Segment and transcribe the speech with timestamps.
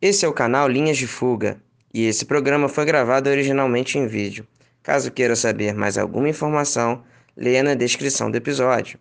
[0.00, 1.56] Esse é o canal Linhas de Fuga
[1.92, 4.46] e esse programa foi gravado originalmente em vídeo.
[4.82, 7.02] Caso queira saber mais alguma informação,
[7.34, 8.98] leia na descrição do episódio.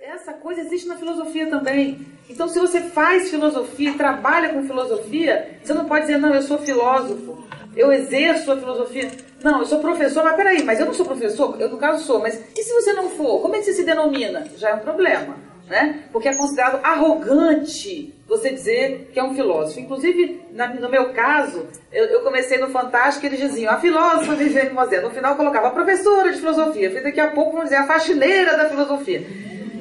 [0.00, 1.98] Essa coisa existe na filosofia também.
[2.30, 6.58] Então, se você faz filosofia, trabalha com filosofia, você não pode dizer, não, eu sou
[6.58, 7.44] filósofo,
[7.74, 9.10] eu exerço a filosofia.
[9.42, 11.60] Não, eu sou professor, mas peraí, mas eu não sou professor?
[11.60, 13.42] Eu, no caso, sou, mas e se você não for?
[13.42, 14.46] Como é que você se denomina?
[14.56, 15.36] Já é um problema,
[15.68, 16.04] né?
[16.12, 19.80] Porque é considerado arrogante você dizer que é um filósofo.
[19.80, 24.34] Inclusive, na, no meu caso, eu, eu, comecei no Fantástico e eles diziam a filósofa
[24.34, 25.00] Viviane Mosé.
[25.00, 26.90] No final, colocava a professora de filosofia.
[26.90, 29.26] Fiz daqui a pouco, vamos dizer, a faxineira da filosofia.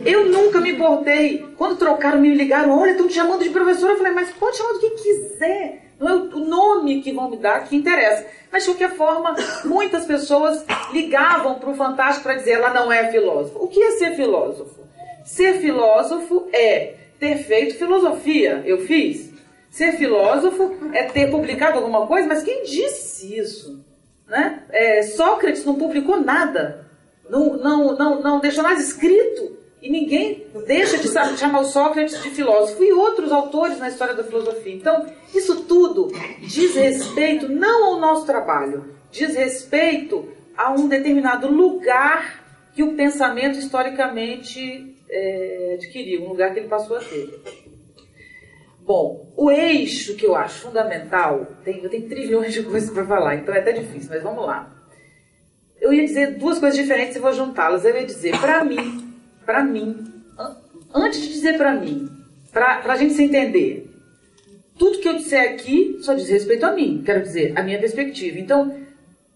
[0.05, 1.45] Eu nunca me importei.
[1.57, 3.93] Quando trocaram, me ligaram, olha, estão te chamando de professora.
[3.93, 5.85] Eu falei, mas pode chamar do que quiser.
[5.99, 8.25] Não é o nome que vão me dar que interessa.
[8.51, 13.11] Mas, de qualquer forma, muitas pessoas ligavam para o Fantástico para dizer ela não é
[13.11, 13.57] filósofo.
[13.63, 14.74] O que é ser filósofo?
[15.25, 18.61] Ser filósofo é ter feito filosofia.
[18.63, 19.33] Eu fiz.
[19.71, 23.83] Ser filósofo é ter publicado alguma coisa, mas quem disse isso?
[24.27, 24.63] Né?
[24.69, 26.87] É, Sócrates não publicou nada.
[27.27, 29.57] Não, não, não, não deixou nada escrito.
[29.81, 34.23] E ninguém deixa de chamar o Sócrates de filósofo e outros autores na história da
[34.23, 34.73] filosofia.
[34.73, 42.43] Então, isso tudo diz respeito não ao nosso trabalho, diz respeito a um determinado lugar
[42.73, 47.41] que o pensamento historicamente é, adquiriu, um lugar que ele passou a ter.
[48.81, 53.35] Bom, o eixo que eu acho fundamental, tem, eu tenho trilhões de coisas para falar,
[53.35, 54.71] então é até difícil, mas vamos lá.
[55.81, 57.83] Eu ia dizer duas coisas diferentes e vou juntá-las.
[57.83, 59.13] Eu ia dizer, para mim,
[59.45, 60.05] para mim,
[60.93, 62.09] antes de dizer para mim,
[62.51, 63.89] para a gente se entender,
[64.77, 68.39] tudo que eu disser aqui só diz respeito a mim, quero dizer, a minha perspectiva.
[68.39, 68.75] Então,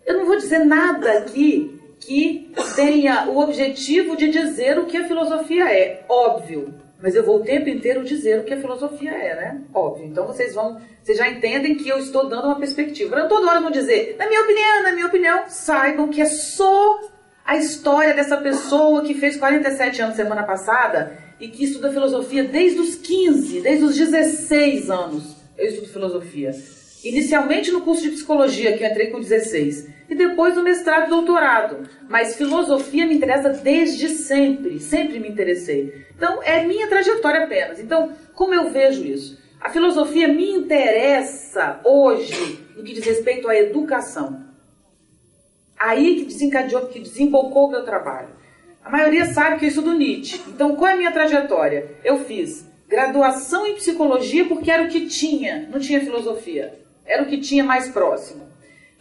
[0.06, 5.08] eu não vou dizer nada aqui que tenha o objetivo de dizer o que a
[5.08, 6.73] filosofia é, óbvio.
[7.02, 9.61] Mas eu vou o tempo inteiro dizer o que a filosofia é, né?
[9.73, 10.06] Óbvio.
[10.08, 13.17] Então vocês vão, vocês já entendem que eu estou dando uma perspectiva.
[13.17, 17.00] Eu toda hora vou dizer, na minha opinião, na minha opinião, saibam que é só
[17.45, 22.79] a história dessa pessoa que fez 47 anos semana passada e que estuda filosofia desde
[22.79, 25.38] os 15, desde os 16 anos.
[25.57, 26.51] Eu estudo filosofia.
[27.04, 31.10] Inicialmente no curso de psicologia, que eu entrei com 16, e depois no mestrado e
[31.10, 31.90] doutorado.
[32.10, 36.06] Mas filosofia me interessa desde sempre, sempre me interessei.
[36.16, 37.80] Então, é minha trajetória apenas.
[37.80, 39.40] Então, como eu vejo isso?
[39.62, 44.46] A filosofia me interessa hoje no que diz respeito à educação.
[45.78, 48.30] Aí que desencadeou, que desembocou o meu trabalho.
[48.84, 50.42] A maioria sabe que eu estudo Nietzsche.
[50.48, 51.96] Então, qual é a minha trajetória?
[52.04, 56.80] Eu fiz graduação em psicologia porque era o que tinha, não tinha filosofia.
[57.09, 58.47] Era o que tinha mais próximo.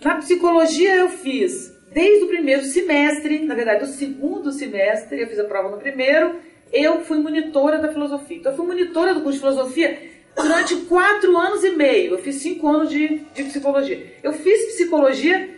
[0.03, 5.39] Na psicologia eu fiz desde o primeiro semestre, na verdade, do segundo semestre, eu fiz
[5.39, 6.37] a prova no primeiro,
[6.73, 8.39] eu fui monitora da filosofia.
[8.39, 9.99] Então, eu fui monitora do curso de filosofia
[10.35, 12.13] durante quatro anos e meio.
[12.13, 14.15] Eu fiz cinco anos de, de psicologia.
[14.23, 15.57] Eu fiz psicologia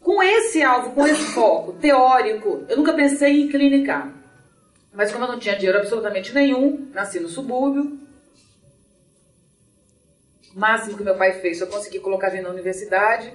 [0.00, 4.12] com esse alvo, com esse foco teórico, eu nunca pensei em clinicar.
[4.92, 7.98] Mas como eu não tinha dinheiro absolutamente nenhum, nasci no subúrbio.
[10.54, 13.32] Máximo que meu pai fez foi conseguir colocar a gente na universidade,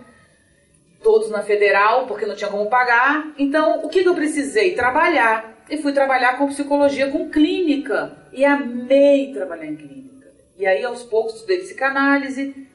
[1.02, 3.34] todos na federal, porque não tinha como pagar.
[3.38, 4.74] Então, o que, que eu precisei?
[4.74, 5.64] Trabalhar.
[5.70, 8.18] E fui trabalhar com psicologia, com clínica.
[8.34, 10.32] E amei trabalhar em clínica.
[10.58, 12.68] E aí, aos poucos, estudei psicanálise,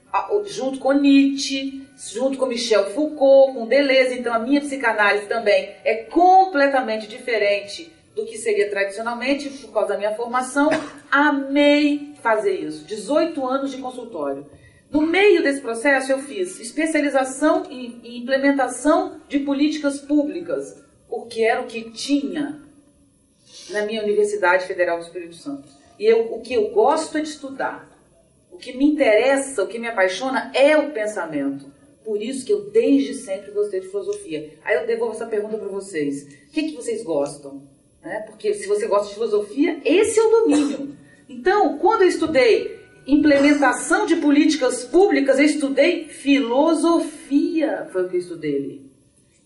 [0.47, 4.19] junto com Nietzsche, junto com Michel Foucault, com Deleuze.
[4.19, 9.99] Então, a minha psicanálise também é completamente diferente do que seria tradicionalmente, por causa da
[9.99, 10.71] minha formação.
[11.11, 12.85] Amei fazer isso.
[12.85, 14.47] 18 anos de consultório.
[14.91, 21.61] No meio desse processo, eu fiz especialização em, em implementação de políticas públicas, porque era
[21.61, 22.61] o que tinha
[23.71, 25.69] na minha Universidade Federal do Espírito Santo.
[25.99, 27.89] E eu, o que eu gosto é de estudar.
[28.51, 31.73] O que me interessa, o que me apaixona é o pensamento.
[32.05, 34.55] Por isso que eu desde sempre gostei de filosofia.
[34.65, 36.25] Aí eu devolvo essa pergunta para vocês.
[36.25, 37.63] O que, que vocês gostam?
[38.03, 38.25] Né?
[38.27, 40.97] Porque se você gosta de filosofia, esse é o domínio.
[41.31, 47.89] Então, quando eu estudei implementação de políticas públicas, eu estudei filosofia.
[47.93, 48.91] Foi o que eu estudei ali.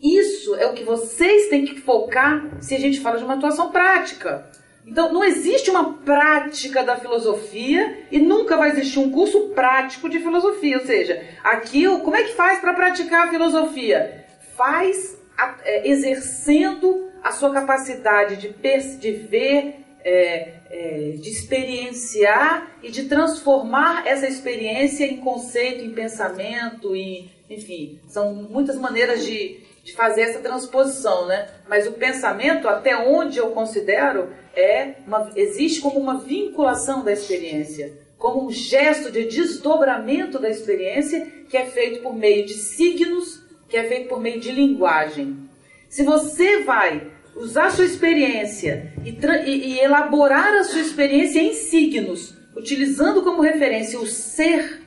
[0.02, 3.70] Isso é o que vocês têm que focar se a gente fala de uma atuação
[3.70, 4.50] prática.
[4.86, 10.20] Então, não existe uma prática da filosofia e nunca vai existir um curso prático de
[10.20, 10.78] filosofia.
[10.78, 14.24] Ou seja, aqui, como é que faz para praticar a filosofia?
[14.56, 15.18] Faz
[15.64, 24.06] é, exercendo a sua capacidade de, de ver, é, é, de experienciar e de transformar
[24.06, 30.40] essa experiência em conceito, em pensamento, em, enfim, são muitas maneiras de, de fazer essa
[30.40, 31.48] transposição, né?
[31.68, 38.04] Mas o pensamento, até onde eu considero, é uma, existe como uma vinculação da experiência
[38.24, 43.76] como um gesto de desdobramento da experiência que é feito por meio de signos, que
[43.76, 45.46] é feito por meio de linguagem.
[45.90, 47.06] Se você vai
[47.36, 53.98] usar sua experiência e, e, e elaborar a sua experiência em signos, utilizando como referência
[53.98, 54.82] o ser,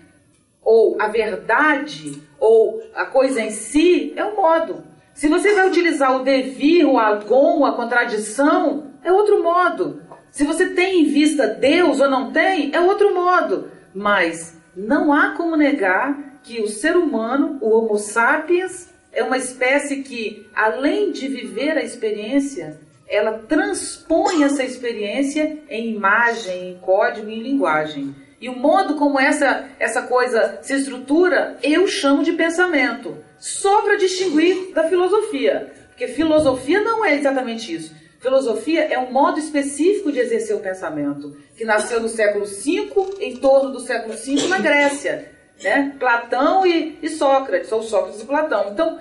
[0.61, 4.83] ou a verdade, ou a coisa em si, é um modo.
[5.13, 10.01] Se você vai utilizar o devir, o agon, a contradição, é outro modo.
[10.29, 13.71] Se você tem em vista Deus ou não tem, é outro modo.
[13.95, 20.03] Mas não há como negar que o ser humano, o Homo sapiens, é uma espécie
[20.03, 27.41] que, além de viver a experiência, ela transpõe essa experiência em imagem, em código, em
[27.41, 28.13] linguagem.
[28.39, 33.17] E o modo como essa, essa coisa se estrutura, eu chamo de pensamento.
[33.39, 35.71] Só para distinguir da filosofia.
[35.89, 37.95] Porque filosofia não é exatamente isso.
[38.19, 42.89] Filosofia é um modo específico de exercer o pensamento, que nasceu no século V,
[43.19, 45.36] em torno do século V, na Grécia.
[45.61, 45.95] Né?
[45.99, 48.71] Platão e, e Sócrates, ou Sócrates e Platão.
[48.71, 48.99] Então,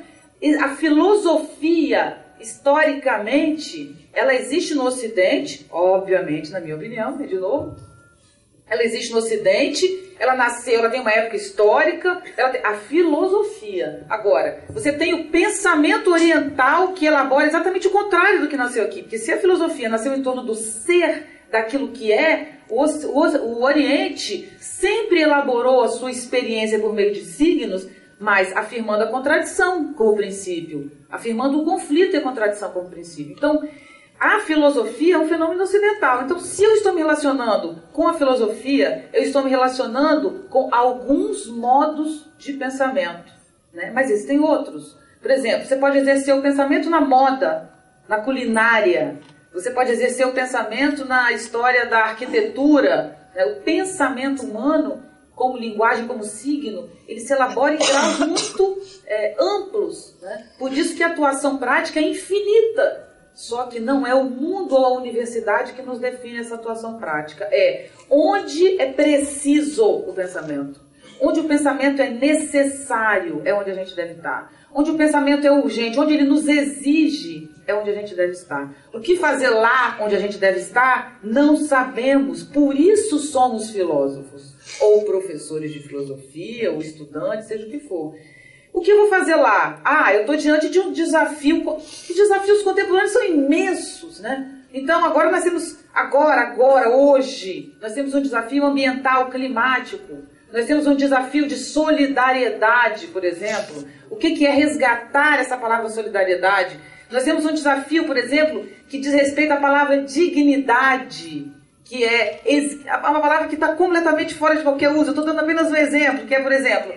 [0.60, 7.76] a filosofia, historicamente, ela existe no Ocidente, obviamente, na minha opinião, de novo,
[8.68, 14.04] ela existe no Ocidente, ela nasceu, ela tem uma época histórica, tem, a filosofia.
[14.08, 19.02] Agora, você tem o pensamento oriental que elabora exatamente o contrário do que nasceu aqui.
[19.02, 24.52] Porque se a filosofia nasceu em torno do ser, daquilo que é, o, o, Oriente
[24.58, 30.90] sempre elaborou a sua experiência por meio de signos, mas afirmando a contradição como princípio,
[31.10, 33.34] afirmando o conflito e a contradição como princípio.
[33.36, 33.62] Então,
[34.18, 36.22] a filosofia é um fenômeno ocidental.
[36.22, 41.46] Então, se eu estou me relacionando com a filosofia, eu estou me relacionando com alguns
[41.46, 43.30] modos de pensamento.
[43.72, 43.90] Né?
[43.94, 44.96] Mas existem outros.
[45.20, 47.70] Por exemplo, você pode exercer o pensamento na moda,
[48.08, 49.18] na culinária.
[49.56, 53.16] Você pode exercer o pensamento na história da arquitetura.
[53.34, 53.42] Né?
[53.46, 55.02] O pensamento humano,
[55.34, 60.14] como linguagem, como signo, ele se elabora em graus muito é, amplos.
[60.20, 60.46] Né?
[60.58, 64.84] Por isso que a atuação prática é infinita só que não é o mundo ou
[64.84, 67.46] a universidade que nos define essa atuação prática.
[67.52, 70.85] É onde é preciso o pensamento.
[71.20, 74.52] Onde o pensamento é necessário é onde a gente deve estar.
[74.74, 78.74] Onde o pensamento é urgente, onde ele nos exige, é onde a gente deve estar.
[78.92, 82.42] O que fazer lá onde a gente deve estar, não sabemos.
[82.42, 88.14] Por isso somos filósofos, ou professores de filosofia, ou estudantes, seja o que for.
[88.72, 89.80] O que eu vou fazer lá?
[89.82, 91.66] Ah, eu estou diante de um desafio.
[91.76, 94.52] Os desafios contemporâneos são imensos, né?
[94.72, 100.18] Então, agora nós temos, agora, agora, hoje, nós temos um desafio ambiental, climático.
[100.52, 103.86] Nós temos um desafio de solidariedade, por exemplo.
[104.10, 106.78] O que, é resgatar essa palavra solidariedade?
[107.10, 111.52] Nós temos um desafio, por exemplo, que diz respeito à palavra dignidade,
[111.84, 112.40] que é
[113.04, 115.06] uma palavra que está completamente fora de qualquer uso.
[115.06, 116.94] Eu estou dando apenas um exemplo, que é, por exemplo,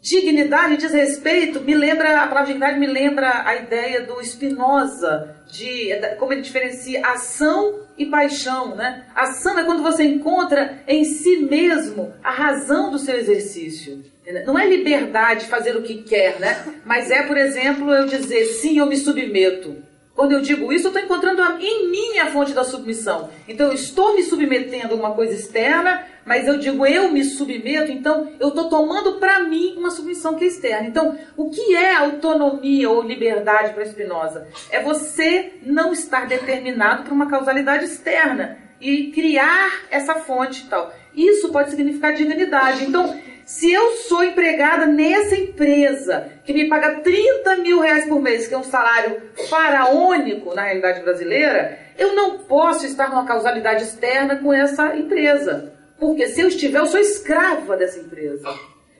[0.00, 5.90] Dignidade diz respeito, me lembra, a palavra dignidade me lembra a ideia do Spinoza, de
[6.18, 9.06] como ele diferencia ação e paixão, né?
[9.14, 14.04] Ação é quando você encontra em si mesmo a razão do seu exercício.
[14.46, 16.64] Não é liberdade fazer o que quer, né?
[16.84, 19.88] Mas é, por exemplo, eu dizer sim, eu me submeto.
[20.14, 23.30] Quando eu digo isso, eu estou encontrando em mim a fonte da submissão.
[23.46, 27.90] Então, eu estou me submetendo a uma coisa externa, mas eu digo eu me submeto,
[27.90, 30.86] então eu estou tomando para mim uma submissão que é externa.
[30.86, 34.46] Então, o que é autonomia ou liberdade para Spinoza?
[34.70, 40.92] É você não estar determinado por uma causalidade externa e criar essa fonte e tal.
[41.14, 42.84] Isso pode significar dignidade.
[42.84, 48.46] Então, se eu sou empregada nessa empresa que me paga 30 mil reais por mês,
[48.46, 54.36] que é um salário faraônico na realidade brasileira, eu não posso estar numa causalidade externa
[54.36, 55.77] com essa empresa.
[55.98, 58.48] Porque se eu estiver, eu sou escrava dessa empresa.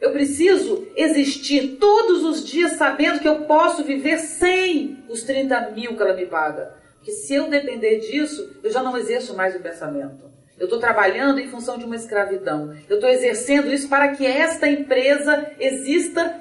[0.01, 5.97] Eu preciso existir todos os dias sabendo que eu posso viver sem os 30 mil
[5.97, 6.75] que ela me paga.
[6.97, 10.29] Porque se eu depender disso, eu já não exerço mais o pensamento.
[10.59, 12.77] Eu estou trabalhando em função de uma escravidão.
[12.89, 16.41] Eu estou exercendo isso para que esta empresa exista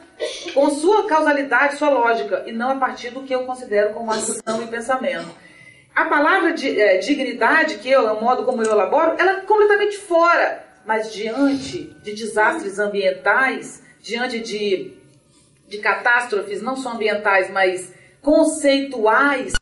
[0.54, 4.64] com sua causalidade, sua lógica, e não a partir do que eu considero como ação
[4.64, 5.30] e pensamento.
[5.98, 9.42] A palavra de, é, dignidade, que eu, é o modo como eu elaboro, ela é
[9.42, 10.63] completamente fora.
[10.86, 14.94] Mas diante de desastres ambientais, diante de,
[15.68, 19.54] de catástrofes, não só ambientais, mas conceituais,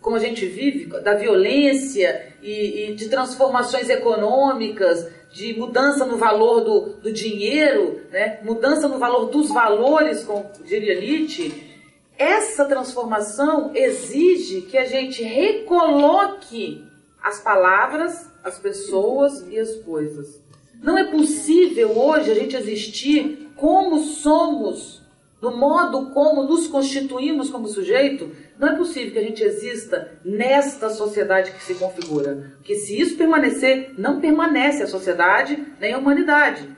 [0.00, 6.60] como a gente vive, da violência e, e de transformações econômicas, de mudança no valor
[6.60, 8.38] do, do dinheiro, né?
[8.44, 11.69] mudança no valor dos valores, como diria Nietzsche,
[12.20, 16.84] essa transformação exige que a gente recoloque
[17.22, 20.38] as palavras, as pessoas e as coisas.
[20.82, 25.00] Não é possível hoje a gente existir como somos,
[25.40, 28.30] no modo como nos constituímos como sujeito.
[28.58, 32.52] Não é possível que a gente exista nesta sociedade que se configura.
[32.56, 36.68] Porque se isso permanecer, não permanece a sociedade nem a humanidade.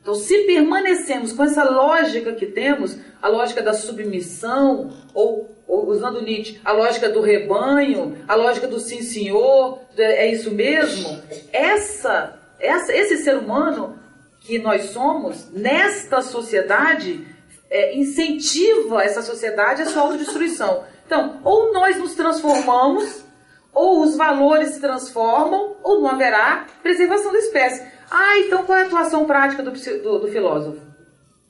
[0.00, 6.22] Então, se permanecemos com essa lógica que temos, a lógica da submissão, ou, ou, usando
[6.22, 11.20] Nietzsche, a lógica do rebanho, a lógica do sim senhor, é isso mesmo,
[11.52, 13.98] essa essa, esse ser humano
[14.40, 17.26] que nós somos, nesta sociedade,
[17.70, 20.84] é, incentiva essa sociedade a sua autodestruição.
[21.06, 23.24] Então, ou nós nos transformamos,
[23.72, 27.86] ou os valores se transformam, ou não haverá preservação da espécie.
[28.10, 30.80] Ah, então qual é a atuação prática do, do, do filósofo?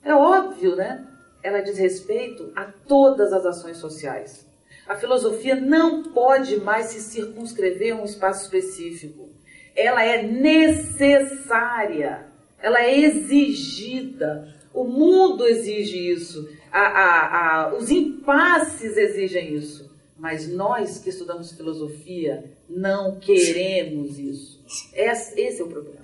[0.04, 1.06] É óbvio, né?
[1.42, 4.46] Ela diz respeito a todas as ações sociais.
[4.86, 9.30] A filosofia não pode mais se circunscrever a um espaço específico
[9.74, 12.26] ela é necessária,
[12.60, 14.54] ela é exigida.
[14.72, 19.90] O mundo exige isso, a, a, a, os impasses exigem isso.
[20.16, 24.62] Mas nós que estudamos filosofia não queremos isso.
[24.94, 26.00] Esse, esse é o problema.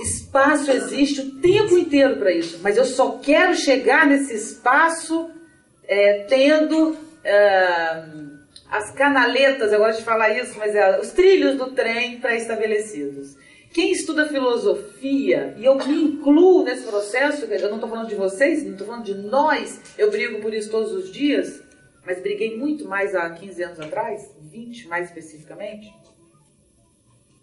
[0.00, 5.30] Espaço existe o tempo inteiro para isso, mas eu só quero chegar nesse espaço
[5.86, 6.90] é, tendo.
[6.90, 8.34] Uh,
[8.74, 13.36] as canaletas, eu gosto de falar isso, mas é os trilhos do trem pré-estabelecidos.
[13.72, 18.64] Quem estuda filosofia, e eu me incluo nesse processo, eu não estou falando de vocês,
[18.64, 21.62] não estou falando de nós, eu brigo por isso todos os dias,
[22.04, 25.92] mas briguei muito mais há 15 anos atrás, 20 mais especificamente.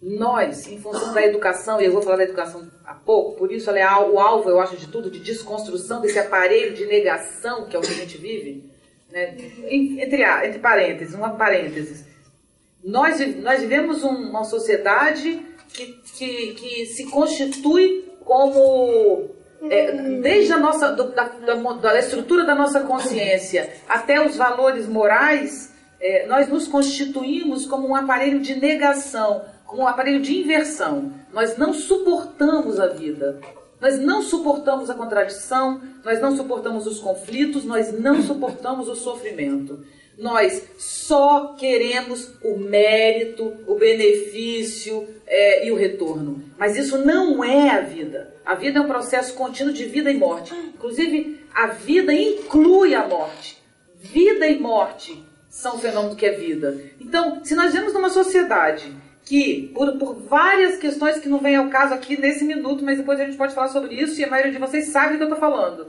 [0.02, 3.70] Nós, em função da educação, e eu vou falar da educação há pouco, por isso
[3.70, 7.76] ela é o alvo, eu acho, de tudo, de desconstrução desse aparelho de negação que
[7.76, 8.72] é o que a gente vive
[9.12, 9.36] né,
[9.68, 12.06] entre, entre parênteses, uma parênteses,
[12.84, 19.30] nós, nós vivemos uma sociedade que, que, que se constitui como
[19.70, 19.92] é,
[20.22, 26.26] desde a nossa da, da, da, estrutura da nossa consciência até os valores morais, é,
[26.26, 31.14] nós nos constituímos como um aparelho de negação, como um aparelho de inversão.
[31.32, 33.40] Nós não suportamos a vida.
[33.80, 39.84] Nós não suportamos a contradição, nós não suportamos os conflitos, nós não suportamos o sofrimento.
[40.18, 46.44] Nós só queremos o mérito, o benefício é, e o retorno.
[46.60, 48.36] Mas isso não é a vida.
[48.46, 50.54] A vida é um processo contínuo de vida e morte.
[50.54, 53.58] Inclusive, a vida inclui a morte.
[53.96, 56.78] Vida e morte são o fenômeno que é vida.
[57.00, 58.94] Então, se nós vemos numa sociedade
[59.32, 63.18] que, por, por várias questões que não vem ao caso aqui nesse minuto, mas depois
[63.18, 65.28] a gente pode falar sobre isso e a maioria de vocês sabe do que eu
[65.28, 65.88] estou falando.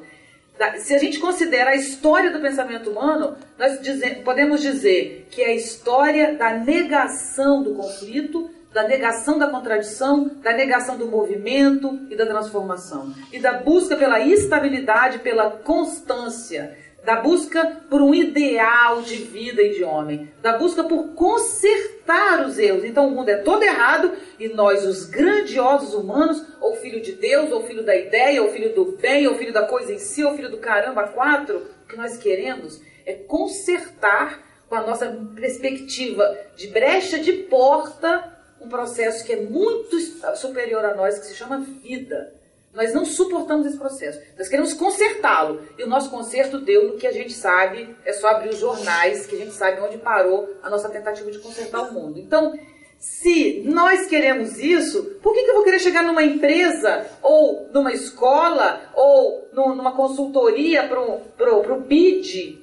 [0.79, 3.81] Se a gente considera a história do pensamento humano, nós
[4.23, 10.53] podemos dizer que é a história da negação do conflito, da negação da contradição, da
[10.53, 13.13] negação do movimento e da transformação.
[13.33, 19.75] E da busca pela estabilidade, pela constância, da busca por um ideal de vida e
[19.75, 22.85] de homem, da busca por consertar os erros.
[22.85, 27.51] Então o mundo é todo errado e nós, os grandiosos humanos, ou filho de Deus,
[27.51, 30.37] ou filho da ideia, ou filho do bem, ou filho da coisa em si, ou
[30.37, 36.69] filho do caramba quatro, o que nós queremos é consertar com a nossa perspectiva de
[36.69, 39.99] brecha de porta um processo que é muito
[40.37, 42.33] superior a nós, que se chama vida.
[42.73, 44.21] Nós não suportamos esse processo.
[44.39, 45.61] Nós queremos consertá-lo.
[45.77, 49.27] E o nosso conserto deu no que a gente sabe, é só abrir os jornais,
[49.27, 52.19] que a gente sabe onde parou a nossa tentativa de consertar o mundo.
[52.19, 52.59] Então,
[52.99, 57.93] se nós queremos isso, por que, que eu vou querer chegar numa empresa, ou numa
[57.93, 62.63] escola, ou numa consultoria para o BID,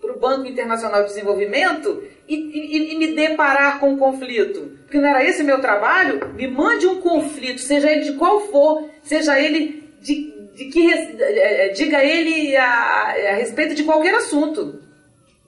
[0.00, 2.02] para o Banco Internacional de Desenvolvimento,
[2.34, 4.80] e, e, e me deparar com um conflito?
[4.90, 8.40] porque não era esse o meu trabalho, me mande um conflito, seja ele de qual
[8.48, 14.16] for, seja ele de, de que é, é, diga ele a, a respeito de qualquer
[14.16, 14.80] assunto.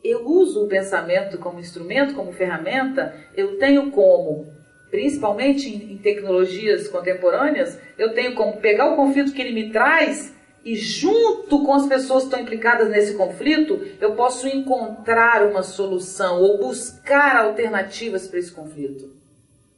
[0.03, 4.47] Eu uso o pensamento como instrumento, como ferramenta, eu tenho como,
[4.93, 10.33] principalmente em, em tecnologias contemporâneas, eu tenho como pegar o conflito que ele me traz
[10.65, 16.41] e junto com as pessoas que estão implicadas nesse conflito, eu posso encontrar uma solução
[16.41, 19.23] ou buscar alternativas para esse conflito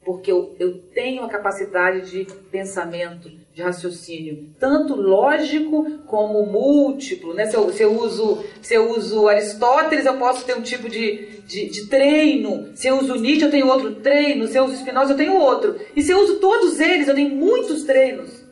[0.04, 7.32] porque eu, eu tenho a capacidade de pensamento, de raciocínio, tanto lógico como múltiplo.
[7.32, 7.46] Né?
[7.46, 11.40] Se, eu, se, eu uso, se eu uso Aristóteles, eu posso ter um tipo de,
[11.46, 12.70] de, de, treino.
[12.74, 14.46] Se eu uso Nietzsche, eu tenho outro treino.
[14.46, 15.76] Se eu uso Spinoza, eu tenho outro.
[15.96, 18.44] E se eu uso todos eles, eu tenho muitos treinos.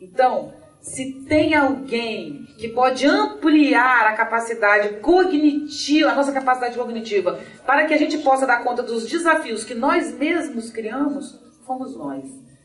[0.00, 7.86] Então, se tem alguém que pode ampliar a capacidade cognitiva, a nossa capacidade cognitiva, para
[7.86, 12.24] que a gente possa dar conta dos desafios que nós mesmos criamos, fomos nós.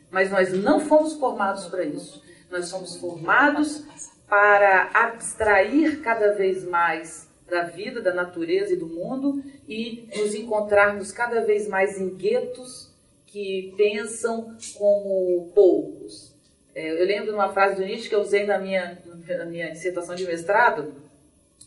[0.09, 2.23] Mas nós não fomos formados para isso.
[2.49, 3.85] Nós somos formados
[4.27, 11.11] para abstrair cada vez mais da vida, da natureza e do mundo e nos encontrarmos
[11.11, 12.91] cada vez mais em guetos
[13.25, 16.34] que pensam como poucos.
[16.75, 19.71] É, eu lembro de uma frase do Nietzsche que eu usei na minha, na minha
[19.71, 20.93] dissertação de mestrado,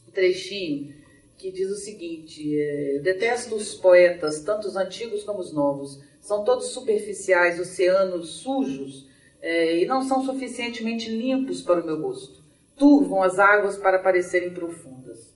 [0.06, 0.94] um trechinho,
[1.38, 5.98] que diz o seguinte: é, detesto os poetas, tanto os antigos como os novos.
[6.20, 9.08] São todos superficiais, oceanos sujos,
[9.40, 12.44] é, e não são suficientemente limpos para o meu gosto.
[12.76, 15.34] Turvam as águas para parecerem profundas.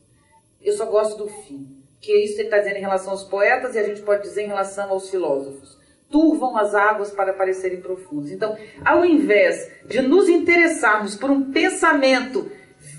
[0.60, 3.78] Eu só gosto do fim, que isso ele está dizendo em relação aos poetas e
[3.78, 5.78] a gente pode dizer em relação aos filósofos.
[6.12, 8.30] Turvam as águas para parecerem profundas.
[8.30, 12.52] Então, ao invés de nos interessarmos por um pensamento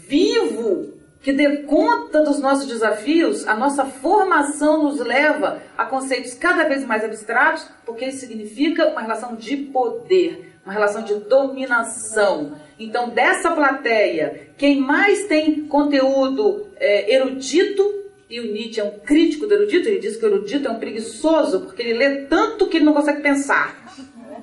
[0.07, 0.93] vivo
[1.23, 6.85] que dê conta dos nossos desafios, a nossa formação nos leva a conceitos cada vez
[6.85, 12.57] mais abstratos, porque isso significa uma relação de poder, uma relação de dominação.
[12.77, 18.02] Então, dessa plateia, quem mais tem conteúdo é, erudito,
[18.33, 20.79] e o Nietzsche é um crítico do erudito, ele diz que o erudito é um
[20.79, 23.95] preguiçoso, porque ele lê tanto que ele não consegue pensar.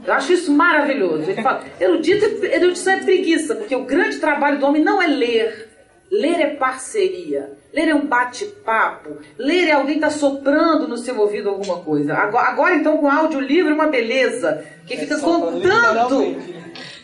[0.06, 1.28] Eu acho isso maravilhoso.
[1.28, 5.70] Ele fala, erudito, erudição é preguiça, porque o grande trabalho do homem não é ler,
[6.11, 7.52] Ler é parceria.
[7.73, 9.18] Ler é um bate-papo.
[9.38, 12.14] Ler é alguém tá soprando no seu ouvido alguma coisa.
[12.14, 14.64] Agora, agora então, com audiolivro é uma beleza.
[14.87, 16.37] Que fica é contando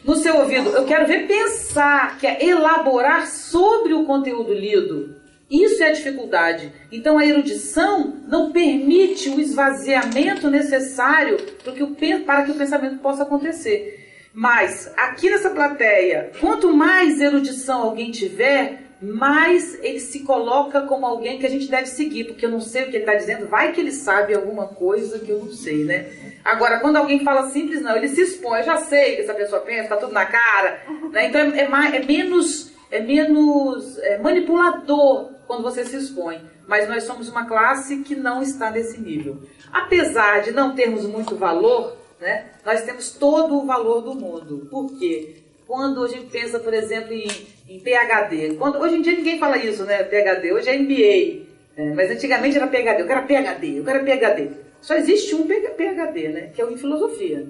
[0.05, 0.71] no seu ouvido.
[0.71, 5.15] Eu quero ver pensar, que é elaborar sobre o conteúdo lido.
[5.51, 6.73] Isso é a dificuldade.
[6.91, 14.05] Então a erudição não permite o esvaziamento necessário para que o, o pensamento possa acontecer.
[14.35, 21.39] Mas aqui nessa plateia, quanto mais erudição alguém tiver, mais ele se coloca como alguém
[21.39, 23.73] que a gente deve seguir, porque eu não sei o que ele está dizendo, vai
[23.73, 26.07] que ele sabe alguma coisa que eu não sei, né?
[26.45, 29.61] Agora, quando alguém fala simples, não, ele se expõe, eu já sei que essa pessoa
[29.63, 31.29] pensa, está tudo na cara, né?
[31.29, 36.41] Então é, é, mais, é menos, é menos é manipulador quando você se expõe.
[36.67, 39.39] Mas nós somos uma classe que não está nesse nível.
[39.73, 44.67] Apesar de não termos muito valor, né, nós temos todo o valor do mundo.
[44.71, 45.37] Por quê?
[45.67, 47.29] Quando a gente pensa, por exemplo, em,
[47.69, 50.05] em PHD, quando, hoje em dia ninguém fala isso, né?
[50.05, 51.47] PHD, hoje é MBA.
[51.77, 54.51] É, mas antigamente era PHD, eu quero PHD, eu quero PHD.
[54.81, 56.51] Só existe um PHD, né?
[56.55, 57.47] Que é o em filosofia.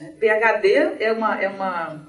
[0.00, 0.14] Né?
[0.18, 2.00] PHD é uma, é uma,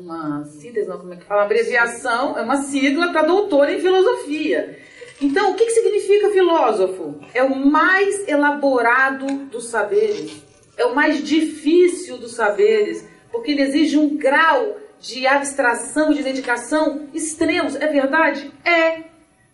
[0.00, 1.40] uma síntese, não, como é que fala?
[1.40, 4.78] Uma abreviação, é uma sigla para doutor em filosofia.
[5.20, 7.20] Então, o que, que significa filósofo?
[7.34, 10.42] É o mais elaborado dos saberes,
[10.76, 17.08] é o mais difícil dos saberes, porque ele exige um grau de abstração, de dedicação
[17.12, 17.76] extremos.
[17.76, 18.50] É verdade?
[18.64, 19.04] É.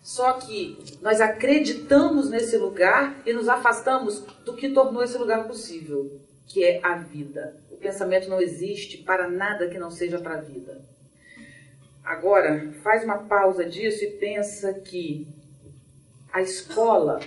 [0.01, 6.21] Só que nós acreditamos nesse lugar e nos afastamos do que tornou esse lugar possível,
[6.45, 7.57] que é a vida.
[7.77, 10.81] O pensamento não existe para nada que não seja para a vida.
[12.03, 15.27] Agora, faz uma pausa disso e pensa que
[16.33, 17.19] a escola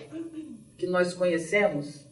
[0.76, 2.04] que nós conhecemos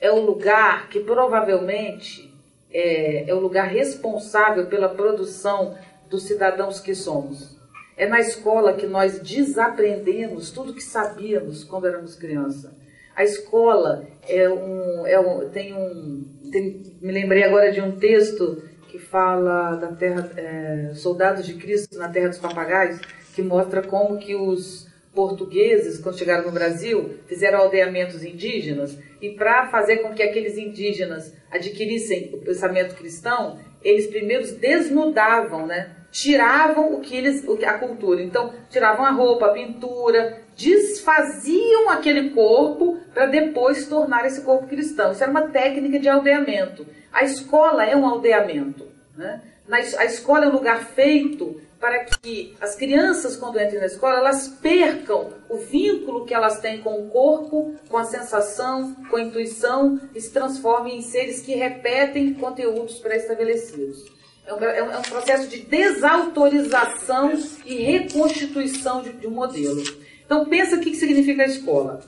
[0.00, 2.32] é o lugar que provavelmente
[2.70, 5.76] é, é o lugar responsável pela produção
[6.08, 7.58] dos cidadãos que somos.
[7.96, 12.75] É na escola que nós desaprendemos tudo que sabíamos quando éramos criança.
[13.16, 18.62] A escola é um, é um tem um, tem, me lembrei agora de um texto
[18.88, 23.00] que fala da terra, é, soldados de Cristo na terra dos papagaios,
[23.34, 29.66] que mostra como que os portugueses, quando chegaram no Brasil, fizeram aldeamentos indígenas e para
[29.68, 35.95] fazer com que aqueles indígenas adquirissem o pensamento cristão, eles primeiro desnudavam, né?
[36.16, 38.22] Tiravam o que eles, a cultura.
[38.22, 45.12] Então, tiravam a roupa, a pintura, desfaziam aquele corpo para depois tornar esse corpo cristão.
[45.12, 46.86] Isso era uma técnica de aldeamento.
[47.12, 48.86] A escola é um aldeamento.
[49.14, 49.42] Né?
[49.68, 54.48] a escola é um lugar feito para que as crianças, quando entram na escola, elas
[54.48, 60.00] percam o vínculo que elas têm com o corpo, com a sensação, com a intuição
[60.14, 64.15] e se transformem em seres que repetem conteúdos pré-estabelecidos.
[64.46, 67.32] É, é um, é um, processo de desautorização
[67.64, 69.82] e reconstituição de, de um modelo.
[70.24, 72.00] Então pensa o que, que significa a escola.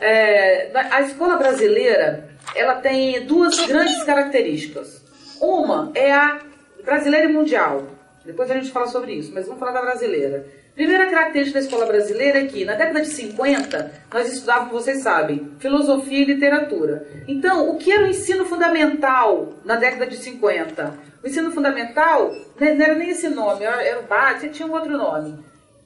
[0.00, 5.02] É, a escola brasileira ela tem duas grandes características.
[5.40, 6.40] Uma é a
[6.84, 7.86] brasileira e mundial.
[8.24, 10.46] Depois a gente fala sobre isso, mas vamos falar da brasileira.
[10.74, 15.50] Primeira característica da escola brasileira é que, na década de 50, nós estudávamos, vocês sabem,
[15.58, 17.04] filosofia e literatura.
[17.26, 20.94] Então, o que era o ensino fundamental na década de 50?
[21.22, 25.38] O ensino fundamental não era nem esse nome, era o básico, tinha um outro nome.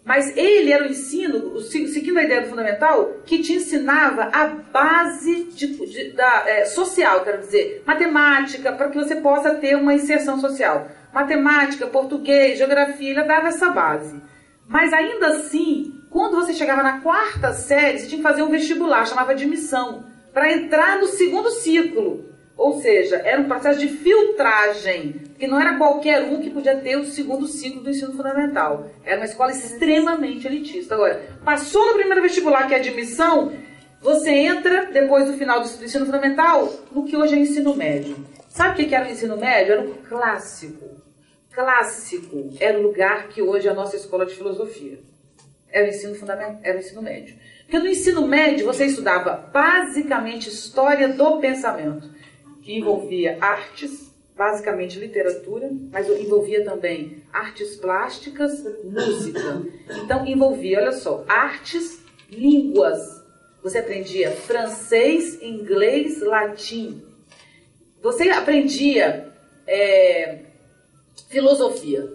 [0.04, 5.44] Mas ele era o ensino, seguindo a ideia do fundamental, que te ensinava a base
[5.44, 10.40] de, de, da, é, social, quero dizer, matemática, para que você possa ter uma inserção
[10.40, 10.88] social.
[11.12, 14.20] Matemática, português, geografia, ele dava essa base.
[14.66, 19.06] Mas ainda assim, quando você chegava na quarta série, você tinha que fazer um vestibular,
[19.06, 22.31] chamava admissão, para entrar no segundo ciclo.
[22.56, 26.96] Ou seja, era um processo de filtragem, que não era qualquer um que podia ter
[26.96, 28.90] o segundo ciclo do ensino fundamental.
[29.04, 30.94] Era uma escola extremamente elitista.
[30.94, 33.52] Agora, passou no primeiro vestibular, que é admissão,
[34.02, 38.16] você entra, depois do final do ensino fundamental, no que hoje é ensino médio.
[38.48, 39.72] Sabe o que era o ensino médio?
[39.72, 41.00] Era o clássico.
[41.52, 44.98] Clássico era o lugar que hoje é a nossa escola de filosofia.
[45.70, 47.36] Era o ensino fundamental, era o ensino médio.
[47.60, 52.10] Porque no ensino médio você estudava basicamente história do pensamento
[52.62, 59.62] que envolvia artes, basicamente literatura, mas envolvia também artes plásticas, música.
[60.02, 63.22] Então envolvia, olha só, artes, línguas.
[63.62, 67.02] Você aprendia francês, inglês, latim.
[68.00, 69.32] Você aprendia
[69.66, 70.40] é,
[71.28, 72.12] filosofia.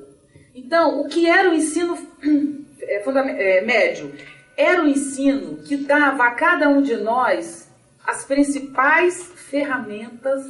[0.54, 1.98] Então, o que era o ensino
[2.82, 4.12] é, é, médio?
[4.58, 7.67] Era o ensino que dava a cada um de nós
[8.08, 10.41] as principais ferramentas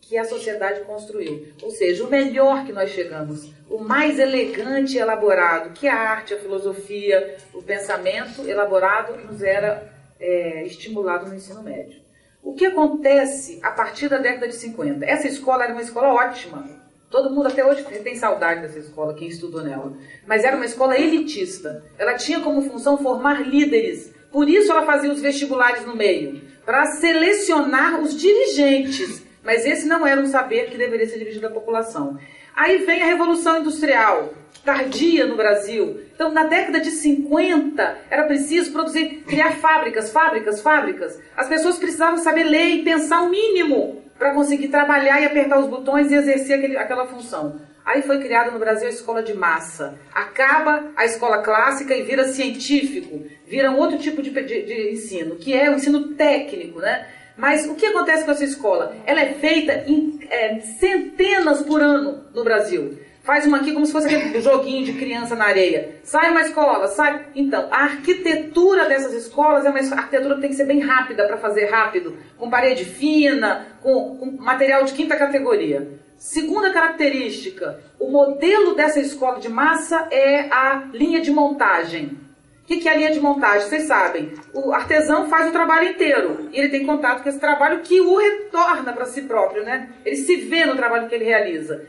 [0.00, 1.48] que a sociedade construiu.
[1.62, 6.34] Ou seja, o melhor que nós chegamos, o mais elegante e elaborado, que a arte,
[6.34, 12.00] a filosofia, o pensamento elaborado nos era é, estimulado no ensino médio.
[12.42, 15.04] O que acontece a partir da década de 50?
[15.04, 16.66] Essa escola era uma escola ótima.
[17.10, 19.92] Todo mundo até hoje tem saudade dessa escola, quem estudou nela.
[20.26, 21.84] Mas era uma escola elitista.
[21.96, 24.12] Ela tinha como função formar líderes.
[24.32, 30.06] Por isso ela fazia os vestibulares no meio para selecionar os dirigentes, mas esse não
[30.06, 32.18] era um saber que deveria ser dirigido à população.
[32.54, 34.34] Aí vem a Revolução Industrial,
[34.66, 36.02] tardia no Brasil.
[36.14, 41.18] Então, na década de 50, era preciso produzir, criar fábricas, fábricas, fábricas.
[41.34, 45.68] As pessoas precisavam saber ler e pensar o mínimo para conseguir trabalhar e apertar os
[45.68, 47.58] botões e exercer aquele, aquela função.
[47.88, 49.98] Aí foi criada no Brasil a escola de massa.
[50.12, 55.36] Acaba a escola clássica e vira científico, vira um outro tipo de, de, de ensino,
[55.36, 57.06] que é o ensino técnico, né?
[57.34, 58.94] Mas o que acontece com essa escola?
[59.06, 62.98] Ela é feita em é, centenas por ano no Brasil.
[63.22, 66.00] Faz uma aqui como se fosse aquele joguinho de criança na areia.
[66.04, 67.28] Sai uma escola, sai.
[67.34, 71.38] Então, a arquitetura dessas escolas é uma arquitetura que tem que ser bem rápida para
[71.38, 76.06] fazer rápido, com parede fina, com, com material de quinta categoria.
[76.18, 82.18] Segunda característica, o modelo dessa escola de massa é a linha de montagem.
[82.64, 83.68] O que é a linha de montagem?
[83.68, 87.82] Vocês sabem, o artesão faz o trabalho inteiro e ele tem contato com esse trabalho
[87.82, 89.90] que o retorna para si próprio, né?
[90.04, 91.86] Ele se vê no trabalho que ele realiza.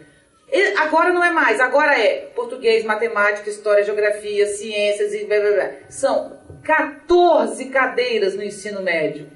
[0.51, 5.51] E agora não é mais, agora é português, matemática, história, geografia, ciências e blá blá
[5.51, 5.69] blá.
[5.89, 9.27] São 14 cadeiras no ensino médio.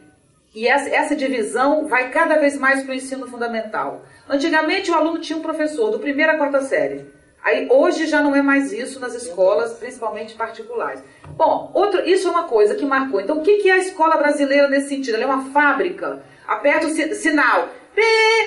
[0.55, 4.05] E essa, essa divisão vai cada vez mais para o ensino fundamental.
[4.29, 7.05] Antigamente o aluno tinha um professor, do primeiro à quarta série.
[7.43, 11.03] Aí hoje já não é mais isso nas escolas, principalmente particulares.
[11.35, 13.19] Bom, outro, isso é uma coisa que marcou.
[13.19, 15.15] Então, o que é a escola brasileira nesse sentido?
[15.15, 16.23] Ela é uma fábrica.
[16.47, 17.67] Aperta o sinal.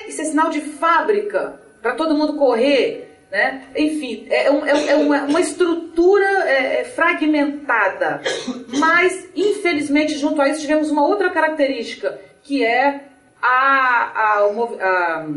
[0.07, 3.07] Isso é sinal de fábrica, para todo mundo correr.
[3.31, 3.65] Né?
[3.75, 8.21] Enfim, é, um, é, é uma, uma, estrutura é, é, fragmentada.
[8.79, 13.03] Mas, infelizmente, junto a isso, tivemos uma outra característica, que é
[13.41, 15.27] a, a, a, a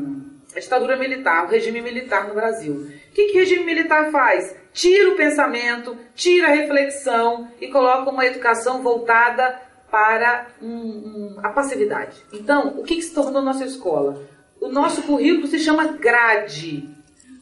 [0.59, 2.75] ditadura militar, o regime militar no Brasil.
[2.75, 4.57] O que, que regime militar faz?
[4.73, 9.61] Tira o pensamento, tira a reflexão e coloca uma educação voltada
[9.91, 12.17] para um, um, a passividade.
[12.33, 14.23] Então, o que, que se tornou nossa escola?
[14.61, 16.89] O nosso currículo se chama grade.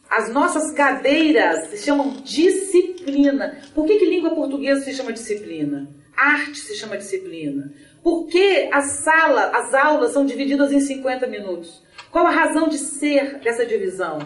[0.08, 3.58] As nossas cadeiras se chamam disciplina.
[3.74, 5.88] Por que, que língua portuguesa se chama disciplina?
[6.16, 7.70] Arte se chama disciplina.
[8.02, 11.82] Por que a sala, as aulas são divididas em 50 minutos?
[12.18, 14.18] Qual a razão de ser dessa divisão?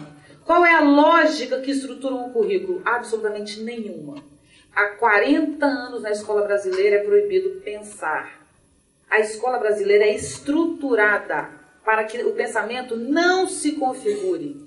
[0.46, 2.80] Qual é a lógica que estrutura um currículo?
[2.86, 4.14] Absolutamente nenhuma.
[4.74, 8.46] Há 40 anos na escola brasileira é proibido pensar.
[9.10, 11.50] A escola brasileira é estruturada
[11.84, 14.64] para que o pensamento não se configure.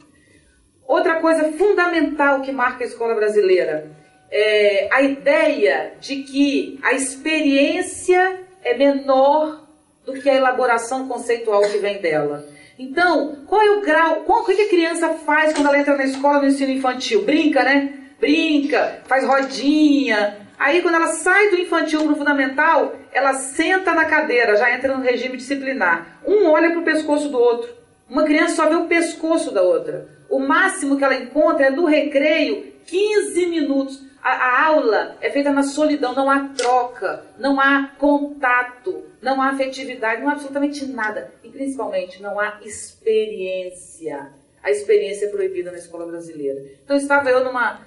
[0.85, 3.89] Outra coisa fundamental que marca a escola brasileira
[4.29, 9.67] é a ideia de que a experiência é menor
[10.05, 12.53] do que a elaboração conceitual que vem dela.
[12.77, 16.03] Então, qual é o grau, qual, o que a criança faz quando ela entra na
[16.03, 17.23] escola no ensino infantil?
[17.23, 17.93] Brinca, né?
[18.19, 20.37] Brinca, faz rodinha.
[20.59, 24.95] Aí, quando ela sai do infantil para o fundamental, ela senta na cadeira, já entra
[24.95, 26.19] no regime disciplinar.
[26.25, 27.69] Um olha para o pescoço do outro.
[28.09, 30.09] Uma criança só vê o pescoço da outra.
[30.29, 34.03] O máximo que ela encontra é do recreio 15 minutos.
[34.25, 39.49] A, a, aula é feita na solidão, não há troca, não há contato, não há
[39.49, 41.31] afetividade, não há absolutamente nada.
[41.43, 44.33] E principalmente não há experiência.
[44.63, 46.59] A experiência é proibida na escola brasileira.
[46.83, 47.81] Então estava eu numa,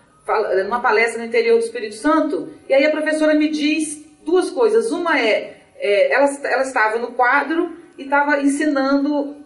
[0.65, 4.93] numa palestra no interior do Espírito Santo, e aí a professora me diz duas coisas.
[4.93, 9.39] Uma é, é ela, ela estava no quadro e estava ensinando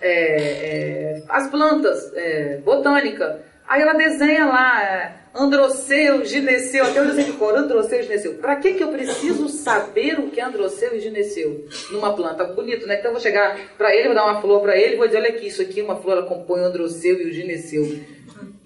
[0.00, 3.44] é, é, as plantas, é, botânica.
[3.66, 8.34] Aí ela desenha lá é, Androceu, Gineceu, até eu sei de cor, Androceu Gineceu.
[8.34, 12.44] Para que, que eu preciso saber o que é Androceu e Gineceu numa planta?
[12.44, 12.96] Bonito, né?
[12.96, 15.28] Então eu vou chegar para ele, vou dar uma flor para ele, vou dizer, olha
[15.28, 18.00] aqui, isso aqui, uma flor, ela compõe o Androceu e o Gineceu.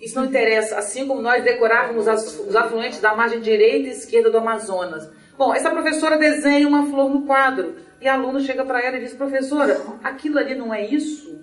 [0.00, 4.30] Isso não interessa, assim como nós decorávamos as, os afluentes da margem direita e esquerda
[4.30, 5.08] do Amazonas.
[5.37, 7.76] Bom, essa professora desenha uma flor no quadro.
[8.00, 11.40] E a aluna chega para ela e diz: professora, aquilo ali não é isso?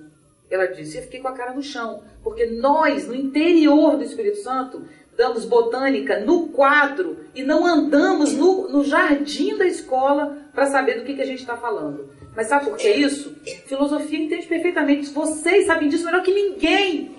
[0.50, 2.04] Ela disse: eu fiquei com a cara no chão.
[2.24, 4.84] Porque nós, no interior do Espírito Santo,
[5.20, 11.04] damos botânica no quadro e não andamos no, no jardim da escola para saber do
[11.04, 12.10] que, que a gente está falando.
[12.34, 13.36] Mas sabe por que isso?
[13.66, 15.10] Filosofia entende perfeitamente.
[15.10, 17.12] Vocês sabem disso melhor que ninguém.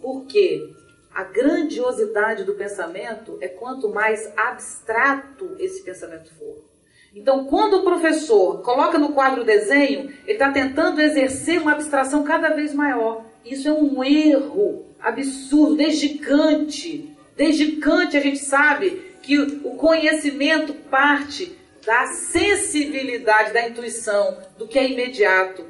[0.00, 0.72] Por quê?
[1.12, 6.64] A grandiosidade do pensamento é quanto mais abstrato esse pensamento for.
[7.12, 12.22] Então, quando o professor coloca no quadro o desenho, ele está tentando exercer uma abstração
[12.22, 13.24] cada vez maior.
[13.44, 17.17] Isso é um erro absurdo, desde Kant.
[17.38, 24.76] Desde Kant a gente sabe que o conhecimento parte da sensibilidade, da intuição, do que
[24.76, 25.64] é imediato.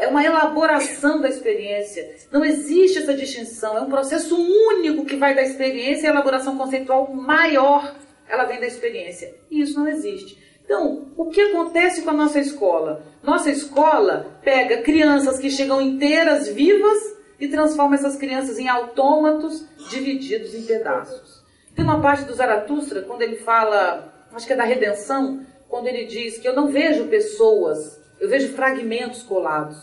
[0.00, 2.08] É uma elaboração da experiência.
[2.30, 3.76] Não existe essa distinção.
[3.76, 7.96] É um processo único que vai da experiência e elaboração conceitual maior.
[8.28, 9.34] Ela vem da experiência.
[9.50, 10.38] E isso não existe.
[10.64, 13.02] Então, o que acontece com a nossa escola?
[13.24, 20.54] Nossa escola pega crianças que chegam inteiras, vivas, e transforma essas crianças em autômatos divididos
[20.54, 21.42] em pedaços.
[21.74, 26.06] Tem uma parte do Zaratustra, quando ele fala, acho que é da redenção, quando ele
[26.06, 29.78] diz que eu não vejo pessoas, eu vejo fragmentos colados.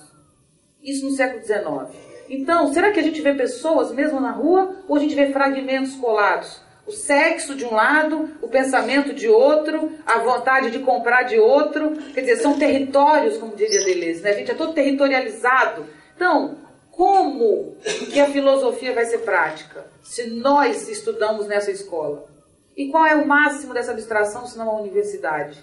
[0.83, 1.95] Isso no século XIX.
[2.29, 5.95] Então, será que a gente vê pessoas mesmo na rua ou a gente vê fragmentos
[5.95, 6.61] colados?
[6.85, 11.93] O sexo de um lado, o pensamento de outro, a vontade de comprar de outro.
[12.13, 14.31] Quer dizer, são territórios, como diria Deleuze, né?
[14.31, 15.85] A gente é todo territorializado.
[16.15, 16.57] Então,
[16.95, 17.75] como
[18.11, 22.29] que a filosofia vai ser prática se nós estudamos nessa escola?
[22.75, 25.61] E qual é o máximo dessa abstração, se não a universidade?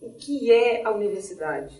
[0.00, 1.78] O que é a universidade?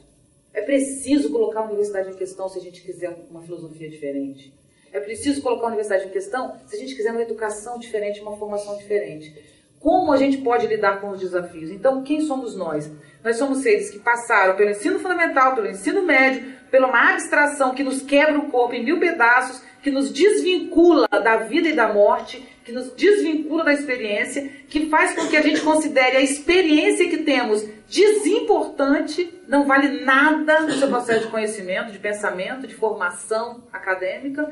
[0.52, 4.54] É preciso colocar a universidade em questão se a gente quiser uma filosofia diferente.
[4.92, 8.36] É preciso colocar a universidade em questão se a gente quiser uma educação diferente, uma
[8.36, 9.34] formação diferente.
[9.82, 11.68] Como a gente pode lidar com os desafios?
[11.68, 12.88] Então, quem somos nós?
[13.24, 17.82] Nós somos seres que passaram pelo ensino fundamental, pelo ensino médio, pela uma abstração que
[17.82, 22.48] nos quebra o corpo em mil pedaços, que nos desvincula da vida e da morte,
[22.64, 27.18] que nos desvincula da experiência, que faz com que a gente considere a experiência que
[27.18, 34.48] temos desimportante, não vale nada no seu processo de conhecimento, de pensamento, de formação acadêmica.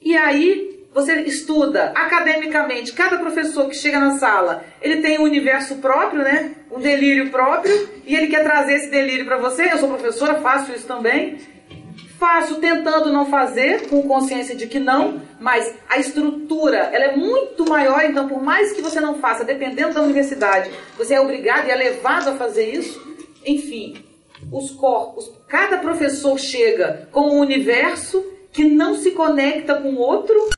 [0.00, 5.76] E aí você estuda academicamente, cada professor que chega na sala, ele tem um universo
[5.76, 6.54] próprio, né?
[6.70, 9.72] Um delírio próprio, e ele quer trazer esse delírio para você.
[9.72, 11.38] Eu sou professora, faço isso também.
[12.18, 17.68] Faço tentando não fazer, com consciência de que não, mas a estrutura, ela é muito
[17.68, 21.70] maior, então por mais que você não faça, dependendo da universidade, você é obrigado e
[21.70, 23.02] é levado a fazer isso.
[23.44, 24.04] Enfim,
[24.52, 30.48] os corpos, cada professor chega com um universo que não se conecta com outro,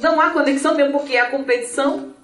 [0.00, 2.14] não há conexão mesmo porque é a competição.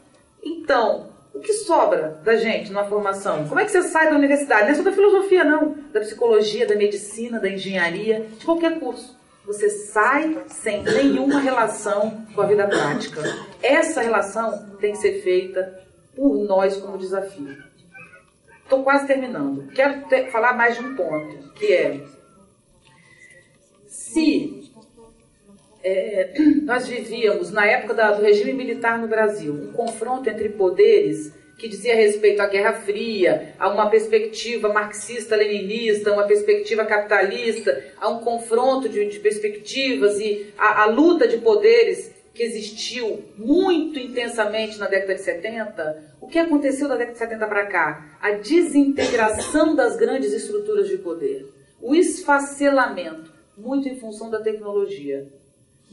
[0.43, 3.47] Então, o que sobra da gente numa formação?
[3.49, 4.65] Como é que você sai da universidade?
[4.65, 5.77] Não é só da filosofia, não.
[5.93, 9.19] Da psicologia, da medicina, da engenharia, de qualquer curso.
[9.45, 13.21] Você sai sem nenhuma relação com a vida prática.
[13.63, 15.83] Essa relação tem que ser feita
[16.15, 17.63] por nós como desafio.
[18.63, 19.67] Estou quase terminando.
[19.73, 22.01] Quero ter, falar mais de um ponto, que é
[23.87, 24.64] se
[25.85, 26.33] é,
[26.65, 31.69] nós vivíamos, na época da, do regime militar no Brasil, um confronto entre poderes que
[31.69, 38.89] dizia respeito à Guerra Fria, a uma perspectiva marxista-leninista, uma perspectiva capitalista, a um confronto
[38.89, 45.15] de, de perspectivas e a, a luta de poderes que existiu muito intensamente na década
[45.15, 48.19] de 70, o que aconteceu da década de 70 para cá?
[48.21, 51.47] A desintegração das grandes estruturas de poder,
[51.81, 55.29] o esfacelamento, muito em função da tecnologia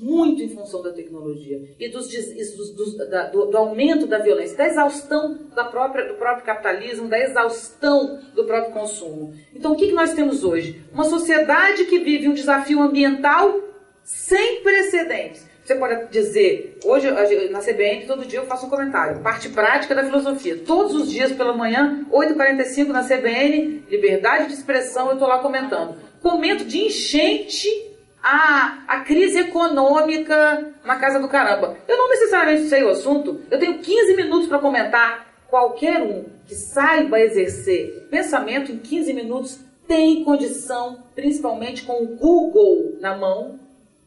[0.02, 4.58] muito em função da tecnologia e dos, dos, dos, da, do, do, aumento da violência,
[4.58, 9.34] da exaustão da própria, do próprio capitalismo, da exaustão do próprio consumo.
[9.56, 10.82] Então, o que, que nós temos hoje?
[10.92, 13.60] Uma sociedade que vive um desafio ambiental
[14.04, 15.52] sem precedentes.
[15.64, 17.10] Você pode dizer, hoje
[17.50, 19.22] na CBN, todo dia eu faço um comentário.
[19.22, 20.58] Parte prática da filosofia.
[20.66, 25.96] Todos os dias pela manhã, 8h45 na CBN, liberdade de expressão, eu estou lá comentando.
[26.20, 27.91] Comento de enchente
[28.24, 31.78] a, crise econômica na casa do caramba.
[31.88, 35.32] Eu não necessariamente sei o assunto, eu tenho 15 minutos para comentar.
[35.48, 42.98] Qualquer um que saiba exercer pensamento em 15 minutos tem condição, principalmente com o Google
[43.02, 43.60] na mão,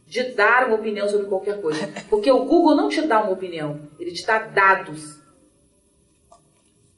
[0.07, 1.87] de dar uma opinião sobre qualquer coisa.
[2.09, 5.19] Porque o Google não te dá uma opinião, ele te dá dados.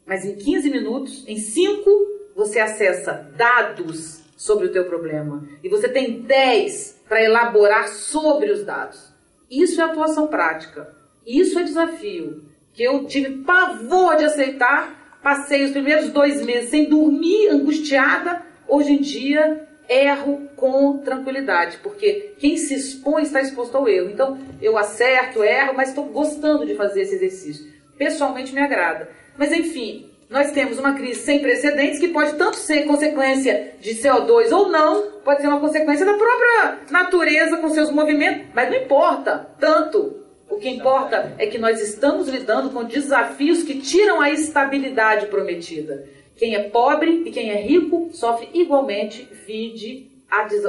[0.04, 1.90] Mas em 15 minutos, em 5,
[2.36, 5.42] você acessa dados sobre o teu problema.
[5.64, 9.12] E você tem 10 para elaborar sobre os dados.
[9.50, 10.94] Isso é atuação prática.
[11.26, 12.44] Isso é desafio.
[12.72, 15.18] Que eu tive pavor de aceitar.
[15.22, 18.42] Passei os primeiros dois meses sem dormir, angustiada.
[18.68, 24.10] Hoje em dia, erro com tranquilidade, porque quem se expõe está exposto ao erro.
[24.10, 27.72] Então, eu acerto, erro, mas estou gostando de fazer esse exercício.
[27.96, 29.08] Pessoalmente me agrada.
[29.38, 34.50] Mas, enfim, nós temos uma crise sem precedentes que pode tanto ser consequência de CO2
[34.50, 39.48] ou não, pode ser uma consequência da própria natureza com seus movimentos, mas não importa
[39.58, 40.24] tanto.
[40.48, 46.08] O que importa é que nós estamos lidando com desafios que tiram a estabilidade prometida.
[46.36, 50.10] Quem é pobre e quem é rico sofre igualmente, vide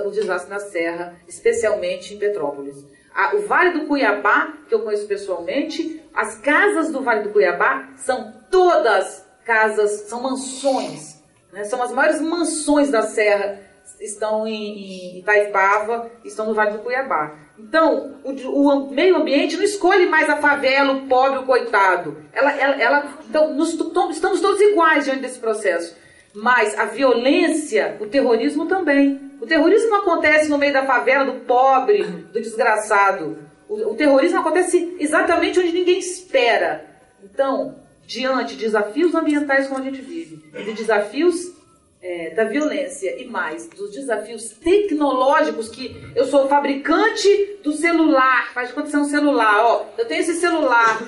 [0.06, 2.86] o desastre na Serra, especialmente em Petrópolis.
[3.34, 8.34] o Vale do Cuiabá, que eu conheço pessoalmente, as casas do Vale do Cuiabá são
[8.50, 11.24] todas casas, são mansões.
[11.54, 11.64] Né?
[11.64, 13.62] São as maiores mansões da Serra,
[14.02, 17.34] estão em, em Itaipava, estão no Vale do Cuiabá.
[17.58, 22.18] Então, o, o, meio ambiente não escolhe mais a favela, o pobre, o coitado.
[22.32, 23.74] Ela, ela, ela então, nos,
[24.12, 25.96] estamos todos iguais diante desse processo.
[26.36, 29.32] Mas a violência, o terrorismo também.
[29.42, 33.40] O terrorismo não acontece no meio da favela, do pobre, do desgraçado.
[33.68, 36.86] O, o terrorismo acontece exatamente onde ninguém espera.
[37.24, 41.54] Então, diante de desafios ambientais como a gente vive, de desafios
[42.02, 48.74] é, da violência e mais dos desafios tecnológicos que eu sou fabricante do celular, faz
[48.74, 51.04] de é um celular, ó, eu tenho esse celular,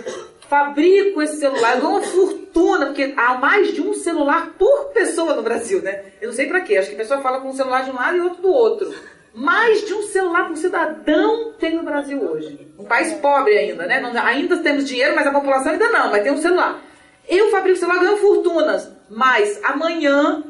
[0.49, 5.35] fabrico esse celular, eu dou uma fortuna, porque há mais de um celular por pessoa
[5.35, 6.03] no Brasil, né?
[6.19, 7.95] Eu não sei para quê, acho que a pessoa fala com um celular de um
[7.95, 8.93] lado e outro do outro.
[9.33, 12.67] Mais de um celular por cidadão tem no Brasil hoje.
[12.77, 14.01] Um país pobre ainda, né?
[14.01, 16.88] Não, ainda temos dinheiro, mas a população ainda não, mas tem um celular.
[17.29, 20.43] Eu fabrico celular ganho fortunas, mas amanhã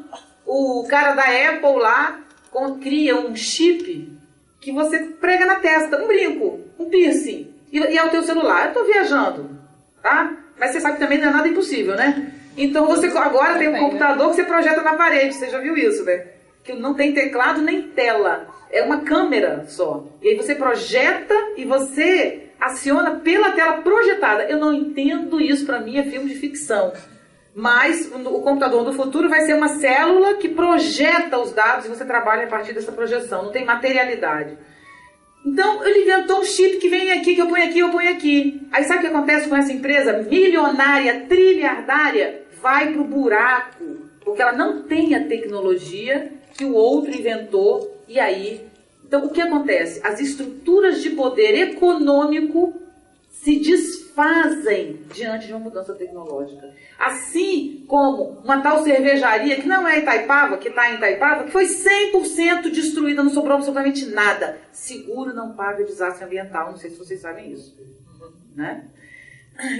[0.46, 2.20] o cara da Apple lá
[2.82, 4.18] cria um chip
[4.60, 8.66] que você prega na testa, um brinco, um piercing, e, e é o teu celular.
[8.66, 9.50] Eu tô viajando,
[10.02, 10.34] tá?
[10.58, 12.32] Mas você sabe que também não é nada impossível, né?
[12.56, 13.78] Então você agora tem um né?
[13.78, 16.26] computador que você projeta na parede, você já viu isso, né?
[16.64, 20.04] Que não tem teclado nem tela, é uma câmera só.
[20.22, 24.44] E aí você projeta e você aciona pela tela projetada.
[24.44, 26.92] Eu não entendo isso, para mim é filme de ficção.
[27.54, 32.04] Mas o computador do futuro vai ser uma célula que projeta os dados e você
[32.04, 34.56] trabalha a partir dessa projeção, não tem materialidade.
[35.44, 38.60] Então, ele inventou um chip que vem aqui, que eu ponho aqui, eu ponho aqui.
[38.70, 42.42] Aí sabe o que acontece com essa empresa milionária, trilhardária?
[42.60, 43.84] Vai pro buraco,
[44.22, 48.69] porque ela não tem a tecnologia que o outro inventou e aí.
[49.10, 50.00] Então, o que acontece?
[50.06, 52.80] As estruturas de poder econômico
[53.28, 56.72] se desfazem diante de uma mudança tecnológica.
[56.96, 61.64] Assim como uma tal cervejaria, que não é Itaipava, que está em Itaipava, que foi
[61.64, 64.58] 100% destruída, não sobrou absolutamente nada.
[64.70, 67.76] Seguro não paga desastre ambiental, não sei se vocês sabem isso.
[68.54, 68.84] Né?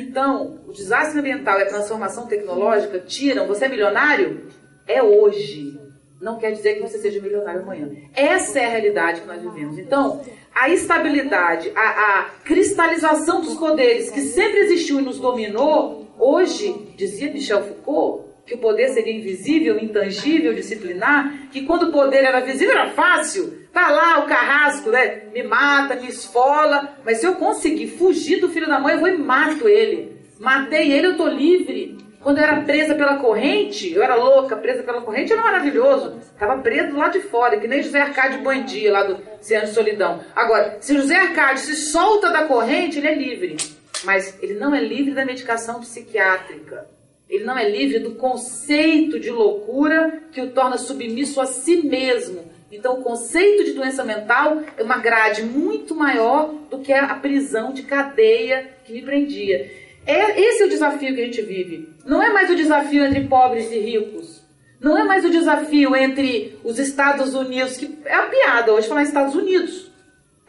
[0.00, 3.46] Então, o desastre ambiental e a transformação tecnológica tiram.
[3.46, 4.48] Você é milionário?
[4.88, 5.79] É hoje.
[6.20, 7.90] Não quer dizer que você seja milionário amanhã.
[8.14, 9.78] Essa é a realidade que nós vivemos.
[9.78, 10.20] Então,
[10.54, 17.33] a estabilidade, a, a cristalização dos poderes que sempre existiu e nos dominou, hoje, dizia
[17.33, 22.72] Michel Foucault, que o poder seria invisível, intangível, disciplinar, que quando o poder era visível
[22.72, 23.61] era fácil.
[23.72, 25.22] Tá lá o carrasco, né?
[25.33, 26.96] Me mata, me esfola.
[27.04, 30.20] Mas se eu conseguir fugir do filho da mãe, eu vou e mato ele.
[30.38, 31.96] Matei ele, eu tô livre.
[32.22, 36.18] Quando eu era presa pela corrente, eu era louca, presa pela corrente, era maravilhoso.
[36.18, 40.20] Estava preso lá de fora, que nem José Arcádio Bandia, lá do Ciano de Solidão.
[40.36, 43.57] Agora, se José Arcádio se solta da corrente, ele é livre.
[44.05, 46.86] Mas ele não é livre da medicação psiquiátrica.
[47.26, 52.51] Ele não é livre do conceito de loucura que o torna submisso a si mesmo.
[52.70, 57.72] Então, o conceito de doença mental é uma grade muito maior do que a prisão
[57.72, 59.89] de cadeia que me prendia.
[60.11, 61.88] É, esse é o desafio que a gente vive.
[62.04, 64.42] Não é mais o desafio entre pobres e ricos.
[64.80, 69.04] Não é mais o desafio entre os Estados Unidos, que é a piada hoje falar
[69.04, 69.88] Estados Unidos.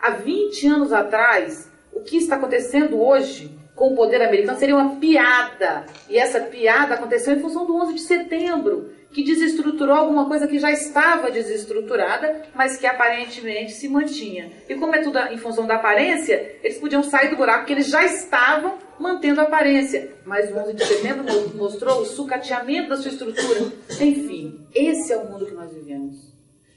[0.01, 4.95] Há 20 anos atrás, O que está acontecendo hoje com o poder americano seria uma
[4.95, 5.85] piada.
[6.09, 10.57] E essa piada aconteceu em função do 11 de setembro, que desestruturou alguma coisa que
[10.57, 14.51] já estava desestruturada, mas que aparentemente se mantinha.
[14.69, 17.87] E como é tudo em função da aparência, eles podiam sair do buraco que eles
[17.87, 20.13] já estavam mantendo a aparência.
[20.25, 21.25] Mas o 11 de setembro
[21.55, 23.71] mostrou o sucateamento da sua estrutura.
[23.99, 26.31] Enfim, esse é o mundo que nós vivemos.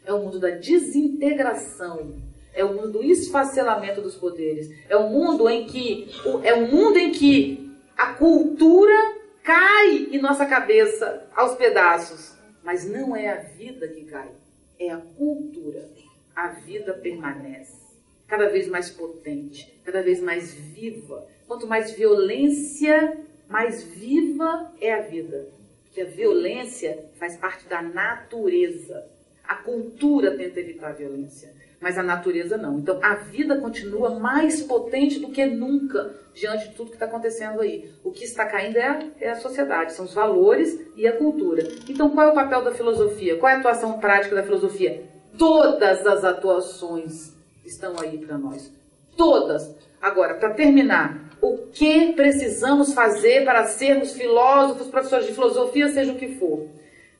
[0.04, 2.16] É o mundo da desintegração.
[2.52, 4.70] É o mundo do esfacelamento dos poderes.
[4.88, 6.08] É o mundo em que
[6.42, 8.94] é um mundo em que a cultura
[9.42, 12.34] cai em nossa cabeça aos pedaços.
[12.62, 14.30] Mas não é a vida que cai,
[14.78, 15.88] é a cultura.
[16.34, 17.73] A vida permanece
[18.34, 21.24] cada vez mais potente, cada vez mais viva.
[21.46, 23.16] Quanto mais violência,
[23.48, 25.50] mais viva é a vida.
[25.84, 29.06] Porque a violência faz parte da natureza.
[29.44, 32.78] A cultura tenta evitar a violência mas a natureza não.
[32.78, 37.60] Então a vida continua mais potente do que nunca diante de tudo que está acontecendo
[37.60, 37.92] aí.
[38.02, 41.62] O que está caindo é a, é a sociedade, são os valores e a cultura.
[41.86, 43.36] Então qual é o papel da filosofia?
[43.36, 45.04] Qual é a atuação prática da filosofia?
[45.36, 47.33] Todas as atuações
[47.64, 48.72] estão aí para nós.
[49.16, 49.74] Todas.
[50.00, 56.18] Agora, para terminar, o que precisamos fazer para sermos filósofos, professores de filosofia, seja o
[56.18, 56.68] que for?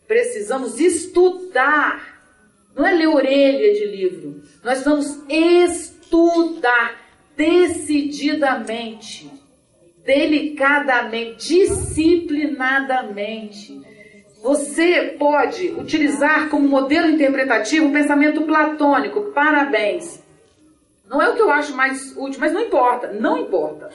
[0.06, 2.14] Precisamos estudar
[2.74, 4.42] não é ler orelha de livro.
[4.62, 7.00] Nós vamos estudar
[7.36, 9.30] decididamente,
[10.04, 13.80] delicadamente, disciplinadamente.
[14.42, 19.32] Você pode utilizar como modelo interpretativo o pensamento platônico.
[19.32, 20.22] Parabéns.
[21.14, 23.88] Não é o que eu acho mais útil, mas não importa, não importa.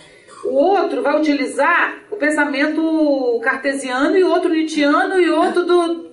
[0.46, 6.10] O outro vai utilizar o pensamento cartesiano e outro nietzschiano e outro do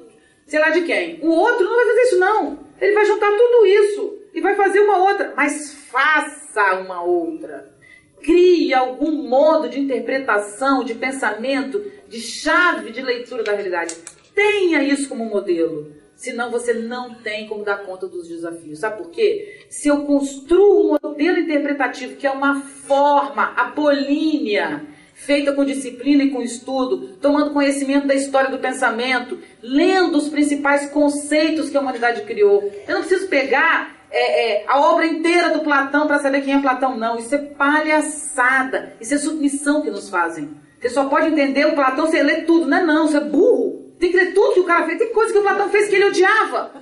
[0.49, 1.21] sei lá de quem.
[1.23, 2.59] O outro não vai fazer isso, não.
[2.81, 5.33] Ele vai juntar tudo isso e vai fazer uma outra.
[5.37, 7.73] Mas faça uma outra.
[8.21, 13.95] Crie algum modo de interpretação, de pensamento, de chave de leitura da realidade.
[14.35, 15.93] Tenha isso como modelo.
[16.17, 18.79] Senão você não tem como dar conta dos desafios.
[18.79, 19.67] Sabe por quê?
[19.69, 26.31] Se eu construo um modelo interpretativo que é uma forma apolínea, feita com disciplina e
[26.31, 32.23] com estudo, tomando conhecimento da história do pensamento, lendo os principais conceitos que a humanidade
[32.23, 32.73] criou.
[32.89, 36.61] Eu não preciso pegar é, é, a obra inteira do Platão para saber quem é
[36.61, 37.19] Platão, não.
[37.19, 38.95] Isso é palhaçada.
[39.01, 40.51] Isso é submissão que nos fazem.
[40.81, 42.67] Você só pode entender o Platão se ler tudo.
[42.67, 43.86] Não é não, isso é burro.
[43.99, 44.99] Tem que ler tudo que o cara fez.
[44.99, 46.73] Tem coisa que o Platão fez que ele odiava.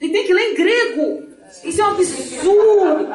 [0.00, 1.32] E tem que ler em grego.
[1.64, 3.08] Isso é um absurdo.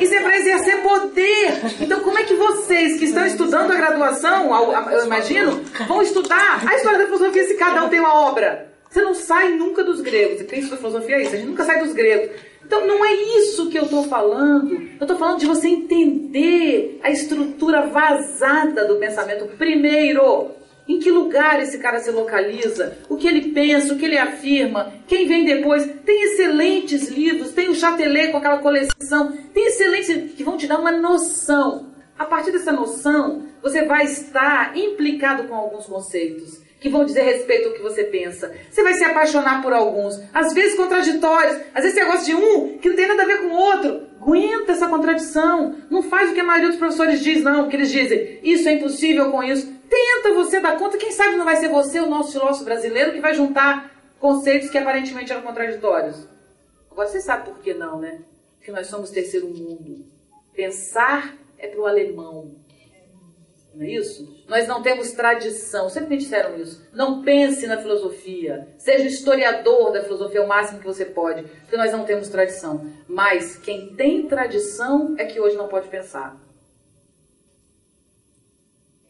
[0.00, 1.60] Isso é para exercer poder.
[1.80, 4.50] Então, como é que vocês que estão estudando a graduação,
[4.92, 8.70] eu imagino, vão estudar a história da filosofia se cada um tem uma obra?
[8.88, 10.42] Você não sai nunca dos gregos.
[10.44, 12.30] Príncipe da filosofia é isso, a gente nunca sai dos gregos.
[12.64, 14.72] Então, não é isso que eu estou falando.
[14.72, 20.52] Eu estou falando de você entender a estrutura vazada do pensamento primeiro.
[20.90, 22.98] Em que lugar esse cara se localiza?
[23.08, 24.92] O que ele pensa, o que ele afirma?
[25.06, 25.88] Quem vem depois?
[26.04, 30.80] Tem excelentes livros, tem o Chatelet com aquela coleção, tem excelentes que vão te dar
[30.80, 31.90] uma noção.
[32.18, 37.68] A partir dessa noção, você vai estar implicado com alguns conceitos que vão dizer respeito
[37.68, 38.52] ao que você pensa.
[38.68, 41.56] Você vai se apaixonar por alguns, às vezes contraditórios.
[41.72, 44.08] Às vezes você gosta de um que não tem nada a ver com o outro.
[44.20, 45.76] Aguenta essa contradição.
[45.88, 47.68] Não faz o que a maioria dos professores diz, não.
[47.68, 49.79] Que eles dizem, isso é impossível com isso.
[49.90, 53.20] Tenta você dar conta, quem sabe não vai ser você, o nosso filósofo brasileiro, que
[53.20, 56.28] vai juntar conceitos que aparentemente eram contraditórios.
[56.88, 58.22] Agora você sabe por que não, né?
[58.56, 60.06] Porque nós somos terceiro mundo.
[60.54, 62.54] Pensar é para o alemão.
[63.74, 64.44] Não é isso?
[64.48, 65.88] Nós não temos tradição.
[65.88, 66.86] Sempre me disseram isso.
[66.92, 68.68] Não pense na filosofia.
[68.78, 71.42] Seja historiador da filosofia o máximo que você pode.
[71.42, 72.92] Porque nós não temos tradição.
[73.08, 76.36] Mas quem tem tradição é que hoje não pode pensar.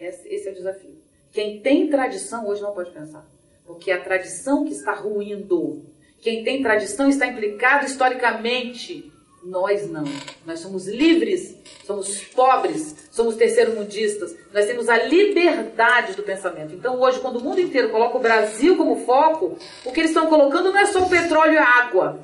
[0.00, 0.96] Esse é o desafio.
[1.30, 3.28] Quem tem tradição hoje não pode pensar.
[3.66, 5.84] Porque é a tradição que está ruindo.
[6.20, 9.12] Quem tem tradição está implicado historicamente.
[9.44, 10.04] Nós não.
[10.44, 14.34] Nós somos livres, somos pobres, somos terceiro-mundistas.
[14.52, 16.74] Nós temos a liberdade do pensamento.
[16.74, 20.26] Então, hoje, quando o mundo inteiro coloca o Brasil como foco, o que eles estão
[20.28, 22.20] colocando não é só o petróleo e a água.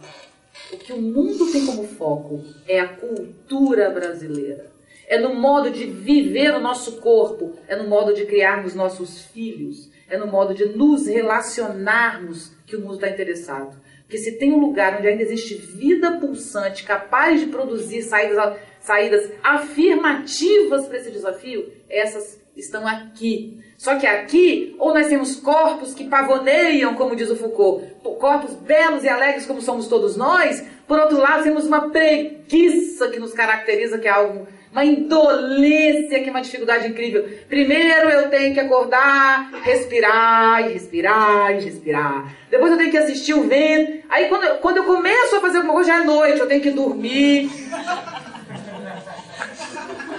[0.73, 4.76] O que o mundo tem como foco é a cultura brasileira
[5.09, 9.91] é no modo de viver o nosso corpo, é no modo de criarmos nossos filhos,
[10.09, 13.81] é no modo de nos relacionarmos que o mundo está interessado.
[14.03, 19.31] Porque se tem um lugar onde ainda existe vida pulsante, capaz de produzir saídas, saídas
[19.43, 23.61] afirmativas para esse desafio, essas estão aqui.
[23.77, 27.85] Só que aqui, ou nós temos corpos que pavoneiam, como diz o Foucault,
[28.19, 33.19] corpos belos e alegres como somos todos nós, por outro lado, temos uma preguiça que
[33.19, 34.47] nos caracteriza, que é algo
[34.77, 37.27] uma indolência que é uma dificuldade incrível.
[37.49, 42.37] Primeiro eu tenho que acordar, respirar e respirar e respirar.
[42.51, 44.05] Depois eu tenho que assistir o vento.
[44.11, 46.61] Aí quando, eu, quando eu começo a fazer alguma coisa já é noite, eu tenho
[46.61, 47.51] que dormir.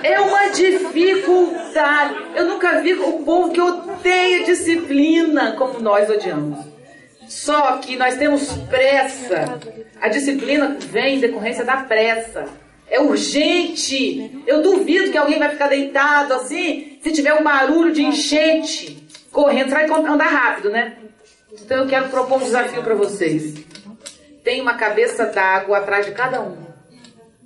[0.01, 2.16] É uma dificuldade.
[2.36, 6.66] Eu nunca vi o povo que odeia disciplina como nós odiamos.
[7.28, 9.60] Só que nós temos pressa.
[10.01, 12.66] A disciplina vem em decorrência da pressa.
[12.89, 14.43] É urgente.
[14.47, 19.69] Eu duvido que alguém vai ficar deitado assim se tiver um barulho de enchente correndo.
[19.69, 20.97] Vai andar rápido, né?
[21.51, 23.55] Então eu quero propor um desafio para vocês.
[24.43, 26.67] Tem uma cabeça d'água atrás de cada um.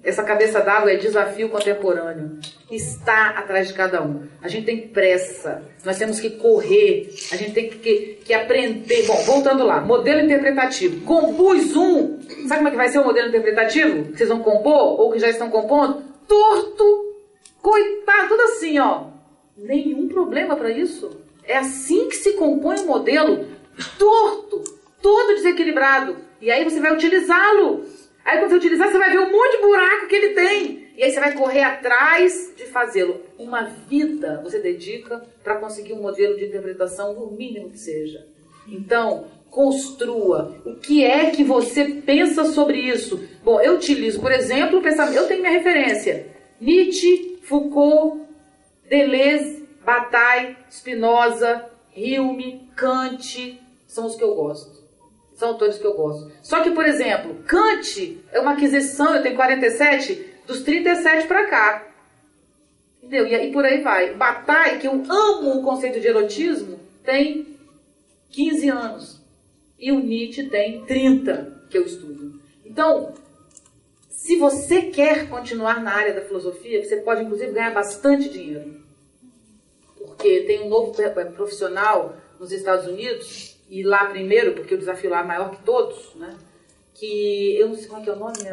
[0.03, 2.39] Essa cabeça d'água é desafio contemporâneo.
[2.71, 4.23] Está atrás de cada um.
[4.41, 5.61] A gente tem pressa.
[5.83, 7.13] Nós temos que correr.
[7.29, 9.05] A gente tem que, que aprender.
[9.05, 9.81] Bom, voltando lá.
[9.81, 11.05] Modelo interpretativo.
[11.05, 12.21] Compus um.
[12.47, 14.05] Sabe como é que vai ser o modelo interpretativo?
[14.05, 15.01] Que vocês vão compor?
[15.01, 16.01] Ou que já estão compondo?
[16.25, 17.15] Torto.
[17.61, 18.29] Coitado.
[18.29, 19.07] Tudo assim, ó.
[19.57, 21.19] Nenhum problema para isso.
[21.43, 23.47] É assim que se compõe o um modelo.
[23.99, 24.63] Torto.
[25.01, 26.15] Todo desequilibrado.
[26.39, 27.85] E aí você vai utilizá-lo.
[28.23, 30.80] Aí quando você utilizar, você vai ver um monte de buraco que ele tem.
[30.97, 33.21] E aí você vai correr atrás de fazê-lo.
[33.37, 38.25] Uma vida você dedica para conseguir um modelo de interpretação, o mínimo que seja.
[38.67, 40.55] Então, construa.
[40.65, 43.23] O que é que você pensa sobre isso?
[43.43, 45.17] Bom, eu utilizo, por exemplo, o pensamento.
[45.17, 46.27] Eu tenho minha referência:
[46.59, 48.21] Nietzsche, Foucault,
[48.89, 51.65] Deleuze, Bataille, Spinoza,
[51.95, 54.81] Hume, Kant, são os que eu gosto.
[55.33, 56.31] São autores que eu gosto.
[56.41, 61.87] Só que, por exemplo, Kant é uma aquisição, eu tenho 47, dos 37 para cá.
[62.97, 63.27] Entendeu?
[63.27, 64.13] E, e por aí vai.
[64.13, 67.57] Bataille, que eu amo o conceito de erotismo, tem
[68.29, 69.21] 15 anos.
[69.79, 72.39] E o Nietzsche tem 30 que eu estudo.
[72.63, 73.13] Então,
[74.09, 78.81] se você quer continuar na área da filosofia, você pode inclusive ganhar bastante dinheiro.
[79.97, 80.93] Porque tem um novo
[81.35, 86.13] profissional nos Estados Unidos e lá primeiro, porque o desafio lá é maior que todos,
[86.15, 86.37] né?
[86.93, 88.43] Que eu não sei qual é, é o nome,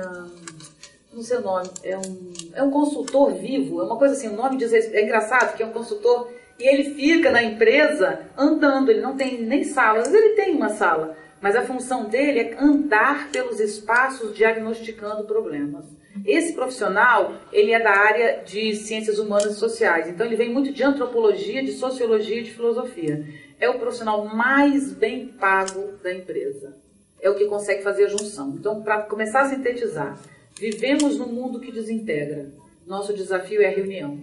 [1.19, 4.37] não sei o nome, é um, é um consultor vivo, é uma coisa assim, o
[4.37, 9.01] nome diz, é engraçado, que é um consultor e ele fica na empresa andando, ele
[9.01, 13.31] não tem nem sala, mas ele tem uma sala, mas a função dele é andar
[13.31, 15.85] pelos espaços diagnosticando problemas.
[16.25, 20.73] Esse profissional, ele é da área de ciências humanas e sociais, então ele vem muito
[20.73, 23.25] de antropologia, de sociologia e de filosofia
[23.61, 26.77] é o profissional mais bem pago da empresa.
[27.21, 28.55] É o que consegue fazer a junção.
[28.57, 30.19] Então, para começar a sintetizar,
[30.59, 32.53] vivemos num mundo que desintegra.
[32.87, 34.19] Nosso desafio é a reunião.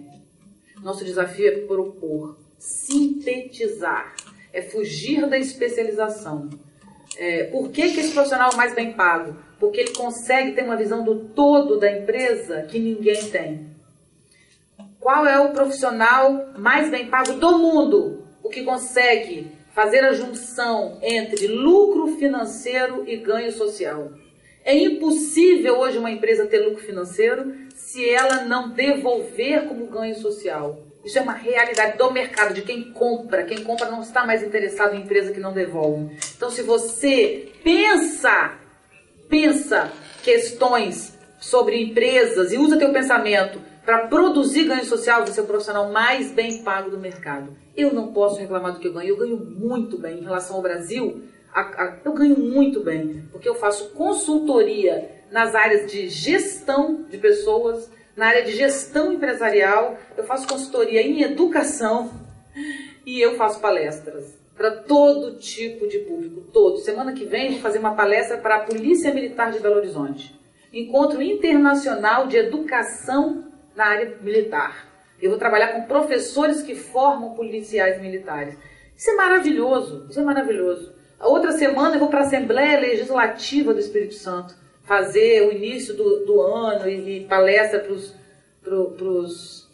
[0.82, 4.14] Nosso desafio é propor, sintetizar,
[4.52, 6.50] é fugir da especialização.
[7.16, 9.36] É, por que, que esse profissional é mais bem pago?
[9.58, 13.74] Porque ele consegue ter uma visão do todo da empresa que ninguém tem.
[15.00, 18.26] Qual é o profissional mais bem pago do mundo?
[18.46, 24.12] o que consegue fazer a junção entre lucro financeiro e ganho social.
[24.66, 30.80] É impossível hoje uma empresa ter lucro financeiro se ela não devolver como ganho social.
[31.04, 33.44] Isso é uma realidade do mercado, de quem compra.
[33.44, 36.16] Quem compra não está mais interessado em empresa que não devolve.
[36.36, 38.58] Então, se você pensa,
[39.28, 39.92] pensa
[40.24, 45.92] questões sobre empresas e usa teu pensamento para produzir ganho social, você é o profissional
[45.92, 47.56] mais bem pago do mercado.
[47.76, 50.62] Eu não posso reclamar do que eu ganho, eu ganho muito bem em relação ao
[50.62, 51.22] Brasil.
[51.56, 57.16] A, a, eu ganho muito bem, porque eu faço consultoria nas áreas de gestão de
[57.16, 62.10] pessoas, na área de gestão empresarial, eu faço consultoria em educação
[63.06, 66.76] e eu faço palestras para todo tipo de público, todo.
[66.80, 70.38] Semana que vem vou fazer uma palestra para a Polícia Militar de Belo Horizonte.
[70.70, 74.88] Encontro Internacional de Educação na área militar.
[75.22, 78.58] Eu vou trabalhar com professores que formam policiais militares.
[78.94, 80.95] Isso é maravilhoso, isso é maravilhoso.
[81.20, 86.24] Outra semana eu vou para a Assembleia Legislativa do Espírito Santo fazer o início do,
[86.24, 89.68] do ano e, e palestra para os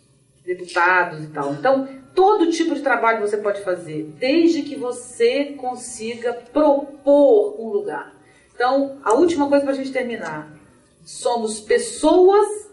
[0.45, 1.53] deputados e tal.
[1.53, 8.15] Então, todo tipo de trabalho você pode fazer, desde que você consiga propor um lugar.
[8.55, 10.53] Então, a última coisa para a gente terminar:
[11.05, 12.71] somos pessoas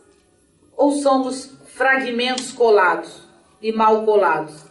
[0.75, 3.27] ou somos fragmentos colados
[3.61, 4.65] e mal colados?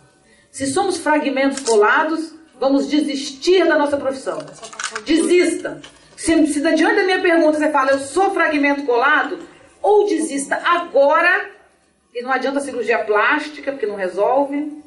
[0.50, 4.38] Se somos fragmentos colados, vamos desistir da nossa profissão.
[5.04, 5.80] Desista.
[6.16, 9.38] Se, se diante da minha pergunta você fala, eu sou fragmento colado,
[9.80, 11.50] ou desista agora,
[12.12, 14.82] e não adianta cirurgia plástica, porque não resolve,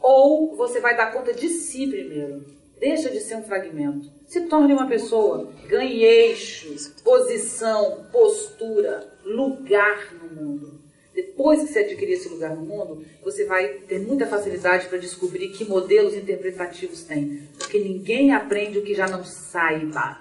[0.00, 2.44] ou você vai dar conta de si primeiro.
[2.78, 4.10] Deixa de ser um fragmento.
[4.26, 5.50] Se torne uma pessoa.
[5.66, 10.75] Ganhe eixo, posição, postura, lugar no mundo.
[11.16, 15.48] Depois que você adquirir esse lugar no mundo, você vai ter muita facilidade para descobrir
[15.48, 17.48] que modelos interpretativos tem.
[17.58, 20.18] Porque ninguém aprende o que já não saiba.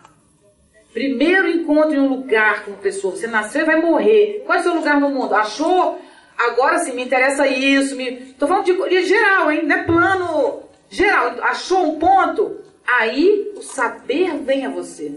[0.94, 3.14] Primeiro encontre um lugar como pessoa.
[3.14, 4.44] Você nasceu e vai morrer.
[4.46, 5.36] Qual é o seu lugar no mundo?
[5.36, 6.00] Achou?
[6.38, 7.98] Agora sim, me interessa isso.
[7.98, 8.34] Me...
[8.40, 9.66] Falando de, de geral, hein?
[9.66, 11.44] Não é plano geral.
[11.44, 12.62] Achou um ponto?
[12.88, 15.12] Aí o saber vem a você.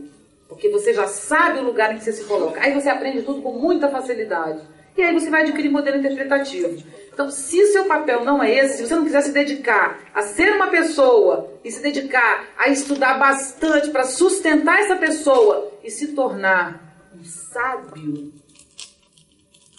[0.49, 2.61] Porque você já sabe o lugar em que você se coloca.
[2.61, 4.61] Aí você aprende tudo com muita facilidade.
[4.99, 6.83] E aí você vai adquirir modelo interpretativo.
[7.13, 10.23] Então, se o seu papel não é esse, se você não quiser se dedicar a
[10.23, 16.09] ser uma pessoa e se dedicar a estudar bastante para sustentar essa pessoa e se
[16.09, 18.33] tornar um sábio,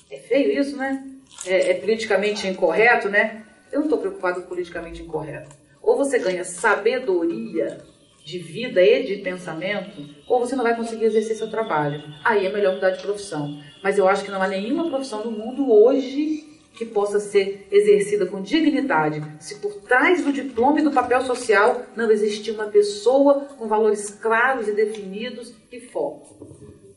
[0.09, 1.05] é feio isso, né?
[1.45, 3.43] É, é politicamente incorreto, né?
[3.73, 5.53] Eu não estou preocupado com politicamente incorreto.
[5.81, 7.83] Ou você ganha sabedoria
[8.29, 12.03] de vida e de pensamento, ou você não vai conseguir exercer seu trabalho.
[12.23, 13.59] Aí é melhor mudar de profissão.
[13.81, 18.25] Mas eu acho que não há nenhuma profissão no mundo hoje que possa ser exercida
[18.27, 23.47] com dignidade, se por trás do diploma e do papel social não existir uma pessoa
[23.57, 26.47] com valores claros e definidos e foco.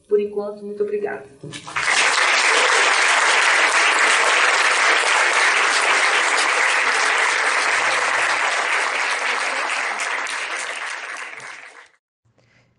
[0.09, 1.25] Por enquanto, muito obrigada.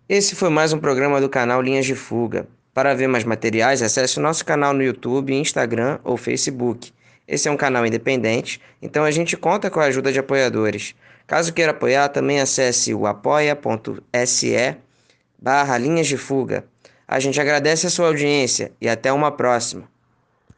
[0.07, 2.45] Esse foi mais um programa do canal Linhas de Fuga.
[2.73, 6.91] Para ver mais materiais, acesse o nosso canal no YouTube, Instagram ou Facebook.
[7.25, 10.93] Esse é um canal independente, então a gente conta com a ajuda de apoiadores.
[11.25, 14.75] Caso queira apoiar, também acesse o apoia.se
[15.41, 16.65] barra Linhas de Fuga.
[17.07, 19.92] A gente agradece a sua audiência e até uma próxima.